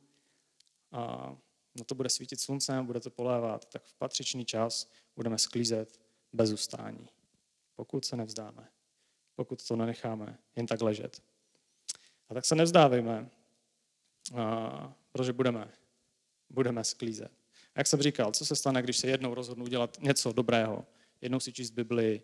a 0.92 1.36
na 1.78 1.84
to 1.84 1.94
bude 1.94 2.08
svítit 2.08 2.40
sluncem, 2.40 2.86
bude 2.86 3.00
to 3.00 3.10
polévat, 3.10 3.64
tak 3.64 3.84
v 3.84 3.94
patřičný 3.94 4.44
čas 4.44 4.90
budeme 5.16 5.38
sklízet 5.38 6.00
bez 6.32 6.52
ustání, 6.52 7.08
pokud 7.76 8.04
se 8.04 8.16
nevzdáme, 8.16 8.68
pokud 9.40 9.66
to 9.68 9.76
nenecháme 9.76 10.38
jen 10.56 10.66
tak 10.66 10.80
ležet. 10.80 11.22
A 12.28 12.34
tak 12.34 12.44
se 12.44 12.54
nevzdávejme, 12.54 13.30
protože 15.12 15.32
budeme, 15.32 15.72
budeme 16.50 16.84
sklízet. 16.84 17.32
A 17.74 17.80
jak 17.80 17.86
jsem 17.86 18.02
říkal, 18.02 18.32
co 18.32 18.46
se 18.46 18.56
stane, 18.56 18.82
když 18.82 18.96
se 18.96 19.06
jednou 19.06 19.34
rozhodnu 19.34 19.64
udělat 19.64 19.98
něco 20.00 20.32
dobrého, 20.32 20.86
jednou 21.20 21.40
si 21.40 21.52
číst 21.52 21.70
Bibli, 21.70 22.22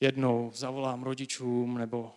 jednou 0.00 0.50
zavolám 0.54 1.02
rodičům 1.02 1.78
nebo 1.78 2.14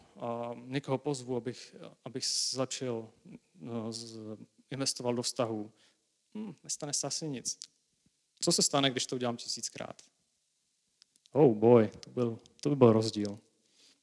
někoho 0.66 0.98
pozvu, 0.98 1.36
abych, 1.36 1.76
abych 2.06 2.26
zlepšil, 2.26 3.10
no, 3.56 3.92
investoval 4.72 5.14
do 5.14 5.22
vztahu. 5.22 5.72
Hm, 6.38 6.54
nestane 6.64 6.94
se 6.94 7.08
asi 7.08 7.28
nic. 7.28 7.60
Co 8.42 8.52
se 8.52 8.62
stane, 8.62 8.90
když 8.90 9.06
to 9.06 9.16
udělám 9.16 9.38
tisíckrát? 9.38 10.02
Oh 11.32 11.58
boy, 11.58 11.88
to, 11.88 12.10
byl, 12.10 12.40
to 12.62 12.70
by 12.70 12.76
byl 12.76 12.94
rozdíl. 12.94 13.40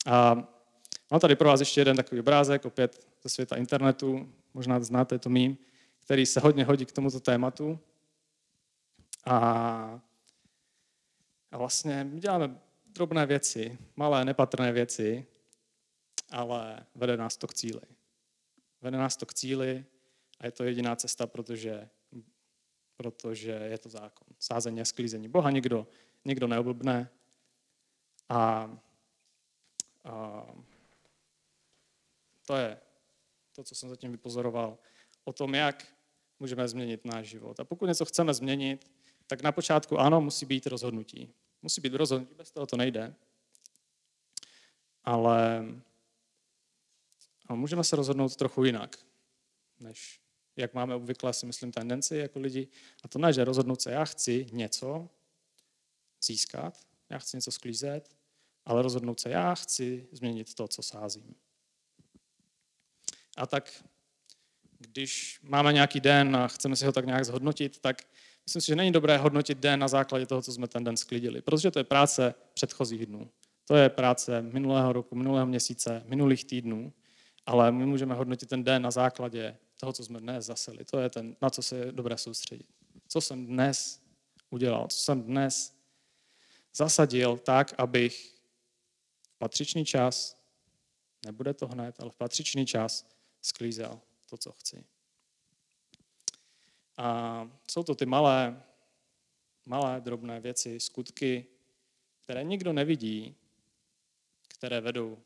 A 0.07 0.35
mám 1.11 1.21
tady 1.21 1.37
pro 1.37 1.49
vás 1.49 1.61
ještě 1.61 1.81
jeden 1.81 1.97
takový 1.97 2.21
obrázek, 2.21 2.65
opět 2.65 3.07
ze 3.23 3.29
světa 3.29 3.57
internetu, 3.57 4.33
možná 4.55 4.81
znáte 4.81 5.19
to 5.19 5.29
mým, 5.29 5.59
který 5.99 6.27
se 6.27 6.41
hodně 6.41 6.65
hodí 6.65 6.87
k 6.87 6.93
tomuto 6.93 7.21
tématu. 7.21 7.79
A, 9.25 9.41
a 11.51 11.59
vlastně 11.59 12.05
my 12.05 12.21
děláme 12.21 12.61
drobné 12.87 13.27
věci, 13.27 13.79
malé, 13.97 14.25
nepatrné 14.25 14.73
věci, 14.73 15.27
ale 16.31 16.87
vede 16.95 17.17
nás 17.17 17.37
to 17.37 17.47
k 17.47 17.55
cíli. 17.55 17.81
Vede 18.83 18.99
nás 18.99 19.17
to 19.17 19.27
k 19.27 19.35
cíli 19.35 19.85
a 20.41 20.47
je 20.47 20.53
to 20.53 20.65
jediná 20.65 20.97
cesta, 20.97 21.27
protože, 21.27 21.89
protože 22.97 23.51
je 23.51 23.79
to 23.79 23.89
zákon. 23.89 24.29
Sázení 24.39 24.81
a 24.81 24.85
sklízení. 24.85 25.29
Boha 25.29 25.51
nikdo, 25.51 25.87
nikdo 26.25 26.47
neoblbne 26.47 27.11
a, 28.29 28.71
a 30.07 30.47
to 32.47 32.57
je 32.57 32.81
to, 33.53 33.65
co 33.65 33.75
jsem 33.75 33.89
zatím 33.89 34.13
vypozoroval, 34.13 34.79
o 35.25 35.33
tom, 35.33 35.55
jak 35.55 35.87
můžeme 36.39 36.69
změnit 36.69 37.05
náš 37.05 37.27
život. 37.27 37.61
A 37.61 37.65
pokud 37.65 37.87
něco 37.87 38.05
chceme 38.05 38.35
změnit, 38.35 38.91
tak 39.27 39.43
na 39.43 39.53
počátku 39.53 39.99
ano, 39.99 40.21
musí 40.21 40.47
být 40.47 40.67
rozhodnutí. 40.67 41.35
Musí 41.63 41.81
být 41.81 41.95
rozhodnutí, 41.95 42.35
bez 42.35 42.51
toho 42.51 42.67
to 42.67 42.77
nejde. 42.77 43.15
Ale 45.05 45.65
můžeme 47.49 47.85
se 47.85 47.97
rozhodnout 47.97 48.37
trochu 48.37 48.65
jinak, 48.65 48.99
než 49.81 50.21
jak 50.57 50.75
máme 50.75 50.95
obvykle, 50.95 51.33
si 51.33 51.47
myslím, 51.47 51.73
tendenci 51.73 52.17
jako 52.17 52.39
lidi. 52.39 52.69
A 53.03 53.09
to 53.09 53.19
ne, 53.19 53.33
že 53.33 53.45
rozhodnout 53.45 53.83
se, 53.83 53.91
já 53.91 54.05
chci 54.05 54.47
něco 54.53 55.09
získat, 56.23 56.81
já 57.11 57.19
chci 57.19 57.37
něco 57.37 57.53
sklízet, 57.53 58.16
ale 58.67 58.83
rozhodnout 58.83 59.21
se, 59.21 59.31
já 59.31 59.55
chci 59.55 60.09
změnit 60.13 60.55
to, 60.55 60.69
co 60.69 60.83
sázím. 60.83 61.35
A 63.37 63.47
tak, 63.47 63.85
když 64.79 65.41
máme 65.43 65.73
nějaký 65.73 66.01
den 66.01 66.37
a 66.37 66.49
chceme 66.49 66.77
si 66.77 66.87
ho 66.87 66.93
tak 66.93 67.07
nějak 67.07 67.25
zhodnotit, 67.25 67.79
tak 67.79 68.03
myslím 68.47 68.63
si, 68.63 68.67
že 68.67 68.77
není 68.77 68.93
dobré 68.93 69.19
hodnotit 69.19 69.59
den 69.59 69.81
na 69.81 69.89
základě 69.89 70.27
toho, 70.27 70.43
co 70.43 70.53
jsme 70.53 70.69
ten 70.69 70.85
den 70.85 70.97
sklidili, 70.97 71.43
protože 71.43 71.71
to 71.71 71.79
je 71.79 71.85
práce 71.85 72.35
předchozích 72.55 73.07
dnů. 73.07 73.31
To 73.65 73.77
je 73.77 73.89
práce 73.89 74.43
minulého 74.43 74.93
roku, 74.93 75.15
minulého 75.15 75.47
měsíce, 75.47 76.03
minulých 76.07 76.45
týdnů, 76.45 76.93
ale 77.47 77.73
my 77.73 77.87
můžeme 77.87 78.15
hodnotit 78.15 78.49
ten 78.49 78.65
den 78.65 78.83
na 78.83 78.91
základě 78.91 79.57
toho, 79.81 79.93
co 79.93 80.05
jsme 80.05 80.21
dnes 80.21 80.47
zaseli. 80.47 80.85
To 80.85 80.99
je 80.99 81.11
ten, 81.11 81.37
na 81.43 81.51
co 81.51 81.63
se 81.63 81.77
je 81.77 81.93
dobré 81.93 82.19
soustředit. 82.19 82.67
Co 83.09 83.21
jsem 83.21 83.47
dnes 83.47 84.03
udělal, 84.51 84.87
co 84.89 84.99
jsem 84.99 85.23
dnes 85.23 85.77
zasadil 86.75 87.37
tak, 87.37 87.75
abych 87.79 88.36
patřičný 89.39 89.85
čas, 89.85 90.43
nebude 91.25 91.55
to 91.55 91.67
hned, 91.67 92.01
ale 92.01 92.11
v 92.11 92.15
patřičný 92.15 92.67
čas 92.67 93.07
sklízel 93.43 94.01
to, 94.27 94.37
co 94.37 94.53
chci. 94.53 94.85
A 96.99 97.51
jsou 97.71 97.83
to 97.83 97.95
ty 97.95 98.07
malé, 98.07 98.63
malé, 99.67 100.01
drobné 100.01 100.41
věci, 100.41 100.81
skutky, 100.81 101.47
které 102.21 102.45
nikdo 102.45 102.73
nevidí, 102.73 103.37
které 104.49 104.81
vedou 104.81 105.19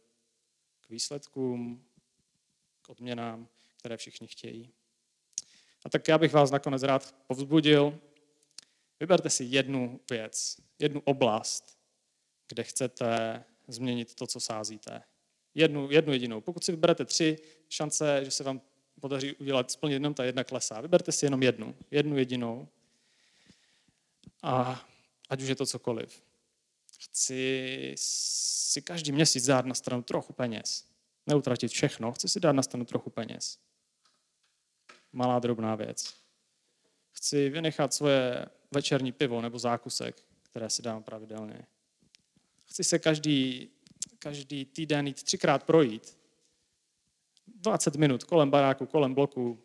k 0.80 0.90
výsledkům, 0.90 1.84
k 2.82 2.88
odměnám, 2.88 3.48
které 3.76 3.96
všichni 3.96 4.26
chtějí. 4.26 4.72
A 5.84 5.88
tak 5.88 6.08
já 6.08 6.18
bych 6.18 6.32
vás 6.32 6.50
nakonec 6.50 6.82
rád 6.82 7.14
povzbudil. 7.26 7.98
Vyberte 9.00 9.30
si 9.30 9.44
jednu 9.44 10.00
věc, 10.10 10.56
jednu 10.78 11.00
oblast, 11.00 11.78
kde 12.48 12.64
chcete 12.64 13.44
změnit 13.72 14.14
to, 14.14 14.26
co 14.26 14.40
sázíte. 14.40 15.02
Jednu, 15.54 15.90
jednu 15.90 16.12
jedinou. 16.12 16.40
Pokud 16.40 16.64
si 16.64 16.72
vyberete 16.72 17.04
tři, 17.04 17.38
šance, 17.68 18.24
že 18.24 18.30
se 18.30 18.44
vám 18.44 18.60
podaří 19.00 19.34
udělat, 19.34 19.70
splnit 19.70 19.94
jenom 19.94 20.14
ta 20.14 20.24
jedna 20.24 20.44
klesá. 20.44 20.80
Vyberte 20.80 21.12
si 21.12 21.26
jenom 21.26 21.42
jednu, 21.42 21.76
jednu 21.90 22.18
jedinou. 22.18 22.68
A 24.42 24.84
ať 25.28 25.42
už 25.42 25.48
je 25.48 25.56
to 25.56 25.66
cokoliv. 25.66 26.22
Chci 26.98 27.94
si 28.70 28.82
každý 28.82 29.12
měsíc 29.12 29.46
dát 29.46 29.66
na 29.66 29.74
stranu 29.74 30.02
trochu 30.02 30.32
peněz. 30.32 30.84
Neutratit 31.26 31.72
všechno, 31.72 32.12
chci 32.12 32.28
si 32.28 32.40
dát 32.40 32.52
na 32.52 32.62
stranu 32.62 32.84
trochu 32.84 33.10
peněz. 33.10 33.58
Malá 35.12 35.38
drobná 35.38 35.74
věc. 35.74 36.14
Chci 37.12 37.48
vynechat 37.48 37.94
svoje 37.94 38.46
večerní 38.70 39.12
pivo 39.12 39.40
nebo 39.40 39.58
zákusek, 39.58 40.22
které 40.42 40.70
si 40.70 40.82
dám 40.82 41.02
pravidelně. 41.02 41.66
Chci 42.70 42.84
se 42.84 42.98
každý, 42.98 43.70
každý 44.18 44.64
týden 44.64 45.06
jít 45.06 45.22
třikrát 45.22 45.64
projít. 45.64 46.18
20 47.46 47.96
minut 47.96 48.24
kolem 48.24 48.50
baráku, 48.50 48.86
kolem 48.86 49.14
bloku, 49.14 49.62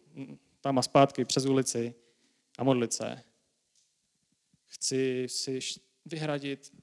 tam 0.62 0.78
a 0.78 0.82
zpátky 0.82 1.26
přes 1.26 1.46
ulici 1.46 1.96
a 2.58 2.64
modlit 2.64 2.94
se. 2.94 3.24
Chci 4.66 5.26
si 5.30 5.60
vyhradit 6.06 6.74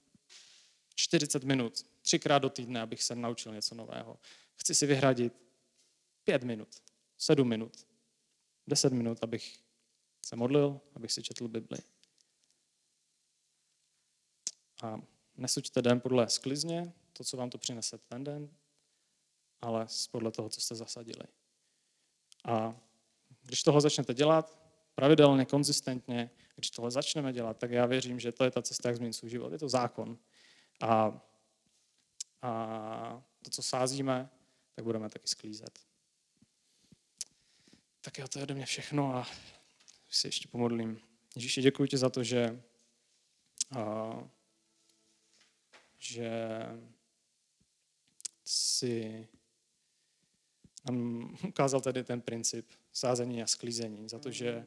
40 0.94 1.44
minut, 1.44 1.86
třikrát 2.02 2.38
do 2.38 2.50
týdne, 2.50 2.80
abych 2.80 3.02
se 3.02 3.14
naučil 3.14 3.54
něco 3.54 3.74
nového. 3.74 4.18
Chci 4.56 4.74
si 4.74 4.86
vyhradit 4.86 5.32
5 6.24 6.42
minut, 6.42 6.82
7 7.18 7.48
minut, 7.48 7.86
10 8.66 8.92
minut, 8.92 9.18
abych 9.22 9.58
se 10.26 10.36
modlil, 10.36 10.80
abych 10.94 11.12
si 11.12 11.22
četl 11.22 11.48
Bibli. 11.48 11.78
A 14.82 15.11
nesuďte 15.42 15.82
den 15.82 16.00
podle 16.00 16.28
sklizně, 16.28 16.92
to, 17.12 17.24
co 17.24 17.36
vám 17.36 17.50
to 17.50 17.58
přinese 17.58 17.98
ten 17.98 18.24
den, 18.24 18.50
ale 19.60 19.86
podle 20.10 20.30
toho, 20.30 20.48
co 20.48 20.60
jste 20.60 20.74
zasadili. 20.74 21.24
A 22.44 22.76
když 23.42 23.62
toho 23.62 23.80
začnete 23.80 24.14
dělat, 24.14 24.58
pravidelně, 24.94 25.44
konzistentně, 25.44 26.30
když 26.54 26.70
tohle 26.70 26.90
začneme 26.90 27.32
dělat, 27.32 27.58
tak 27.58 27.70
já 27.70 27.86
věřím, 27.86 28.20
že 28.20 28.32
to 28.32 28.44
je 28.44 28.50
ta 28.50 28.62
cesta, 28.62 28.88
jak 28.88 28.96
změnit 28.96 29.12
svůj 29.12 29.30
život. 29.30 29.52
Je 29.52 29.58
to 29.58 29.68
zákon. 29.68 30.18
A, 30.80 31.20
a 32.42 33.22
to, 33.44 33.50
co 33.50 33.62
sázíme, 33.62 34.30
tak 34.74 34.84
budeme 34.84 35.08
taky 35.08 35.28
sklízet. 35.28 35.78
Tak 38.00 38.18
jo, 38.18 38.28
to 38.28 38.38
je 38.38 38.42
ode 38.42 38.54
mě 38.54 38.66
všechno 38.66 39.16
a 39.16 39.26
si 40.10 40.28
ještě 40.28 40.48
pomodlím. 40.48 41.00
Ježíši, 41.36 41.62
děkuji 41.62 41.88
ti 41.88 41.98
za 41.98 42.10
to, 42.10 42.22
že, 42.22 42.62
že 46.02 46.30
si 48.44 49.28
nám 50.86 51.36
ukázal 51.48 51.80
tady 51.80 52.04
ten 52.04 52.20
princip 52.20 52.66
sázení 52.92 53.42
a 53.42 53.46
sklízení, 53.46 54.08
za 54.08 54.18
to, 54.18 54.30
že, 54.30 54.66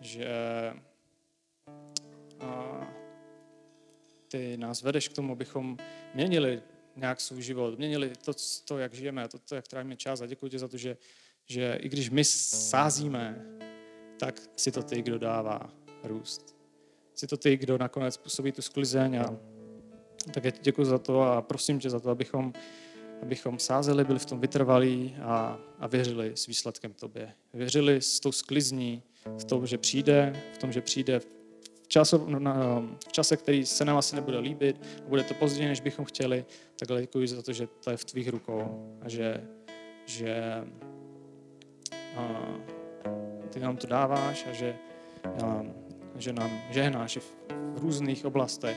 že 0.00 0.28
a, 2.40 2.80
ty 4.28 4.56
nás 4.56 4.82
vedeš 4.82 5.08
k 5.08 5.12
tomu, 5.12 5.32
abychom 5.32 5.76
měnili 6.14 6.62
nějak 6.96 7.20
svůj 7.20 7.42
život, 7.42 7.78
měnili 7.78 8.12
to, 8.24 8.32
to 8.64 8.78
jak 8.78 8.94
žijeme, 8.94 9.28
to, 9.28 9.38
to 9.38 9.54
jak 9.54 9.68
trávíme 9.68 9.96
čas 9.96 10.20
a 10.20 10.26
děkuji 10.26 10.48
ti 10.48 10.58
za 10.58 10.68
to, 10.68 10.76
že, 10.76 10.96
že 11.46 11.78
i 11.80 11.88
když 11.88 12.10
my 12.10 12.24
sázíme, 12.24 13.44
tak 14.18 14.40
si 14.56 14.72
to 14.72 14.82
ty, 14.82 15.02
kdo 15.02 15.18
dává 15.18 15.70
růst. 16.02 16.56
Si 17.14 17.26
to 17.26 17.36
ty, 17.36 17.56
kdo 17.56 17.78
nakonec 17.78 18.16
působí 18.16 18.52
tu 18.52 18.62
sklizeň 18.62 19.16
a 19.18 19.53
tak 20.32 20.44
já 20.44 20.50
ti 20.50 20.58
děkuji 20.62 20.84
za 20.84 20.98
to 20.98 21.22
a 21.22 21.42
prosím 21.42 21.78
tě 21.78 21.90
za 21.90 22.00
to, 22.00 22.10
abychom, 22.10 22.52
abychom 23.22 23.58
sázeli, 23.58 24.04
byli 24.04 24.18
v 24.18 24.26
tom 24.26 24.40
vytrvalí 24.40 25.16
a, 25.22 25.58
a 25.78 25.86
věřili 25.86 26.32
s 26.34 26.46
výsledkem 26.46 26.92
tobě. 26.92 27.32
Věřili 27.54 28.00
s 28.00 28.20
tou 28.20 28.32
sklizní, 28.32 29.02
v 29.38 29.44
tom, 29.44 29.66
že 29.66 29.78
přijde, 29.78 30.42
v 30.54 30.58
tom, 30.58 30.72
že 30.72 30.80
přijde 30.80 31.20
v, 31.20 31.26
času, 31.88 32.26
na, 32.28 32.82
v 33.08 33.12
čase, 33.12 33.36
který 33.36 33.66
se 33.66 33.84
nám 33.84 33.96
asi 33.96 34.16
nebude 34.16 34.38
líbit, 34.38 34.86
bude 35.08 35.22
to 35.22 35.34
později, 35.34 35.68
než 35.68 35.80
bychom 35.80 36.04
chtěli, 36.04 36.44
takhle 36.78 37.00
děkuji 37.00 37.28
za 37.28 37.42
to, 37.42 37.52
že 37.52 37.66
to 37.84 37.90
je 37.90 37.96
v 37.96 38.04
tvých 38.04 38.28
rukou 38.28 38.96
a 39.00 39.08
že, 39.08 39.44
že 40.06 40.64
a, 42.16 42.54
ty 43.50 43.60
nám 43.60 43.76
to 43.76 43.86
dáváš 43.86 44.46
a 44.50 44.52
že, 44.52 44.76
a, 45.44 45.62
že 46.16 46.32
nám 46.32 46.50
žehnáš 46.70 47.16
v 47.16 47.78
různých 47.78 48.24
oblastech 48.24 48.76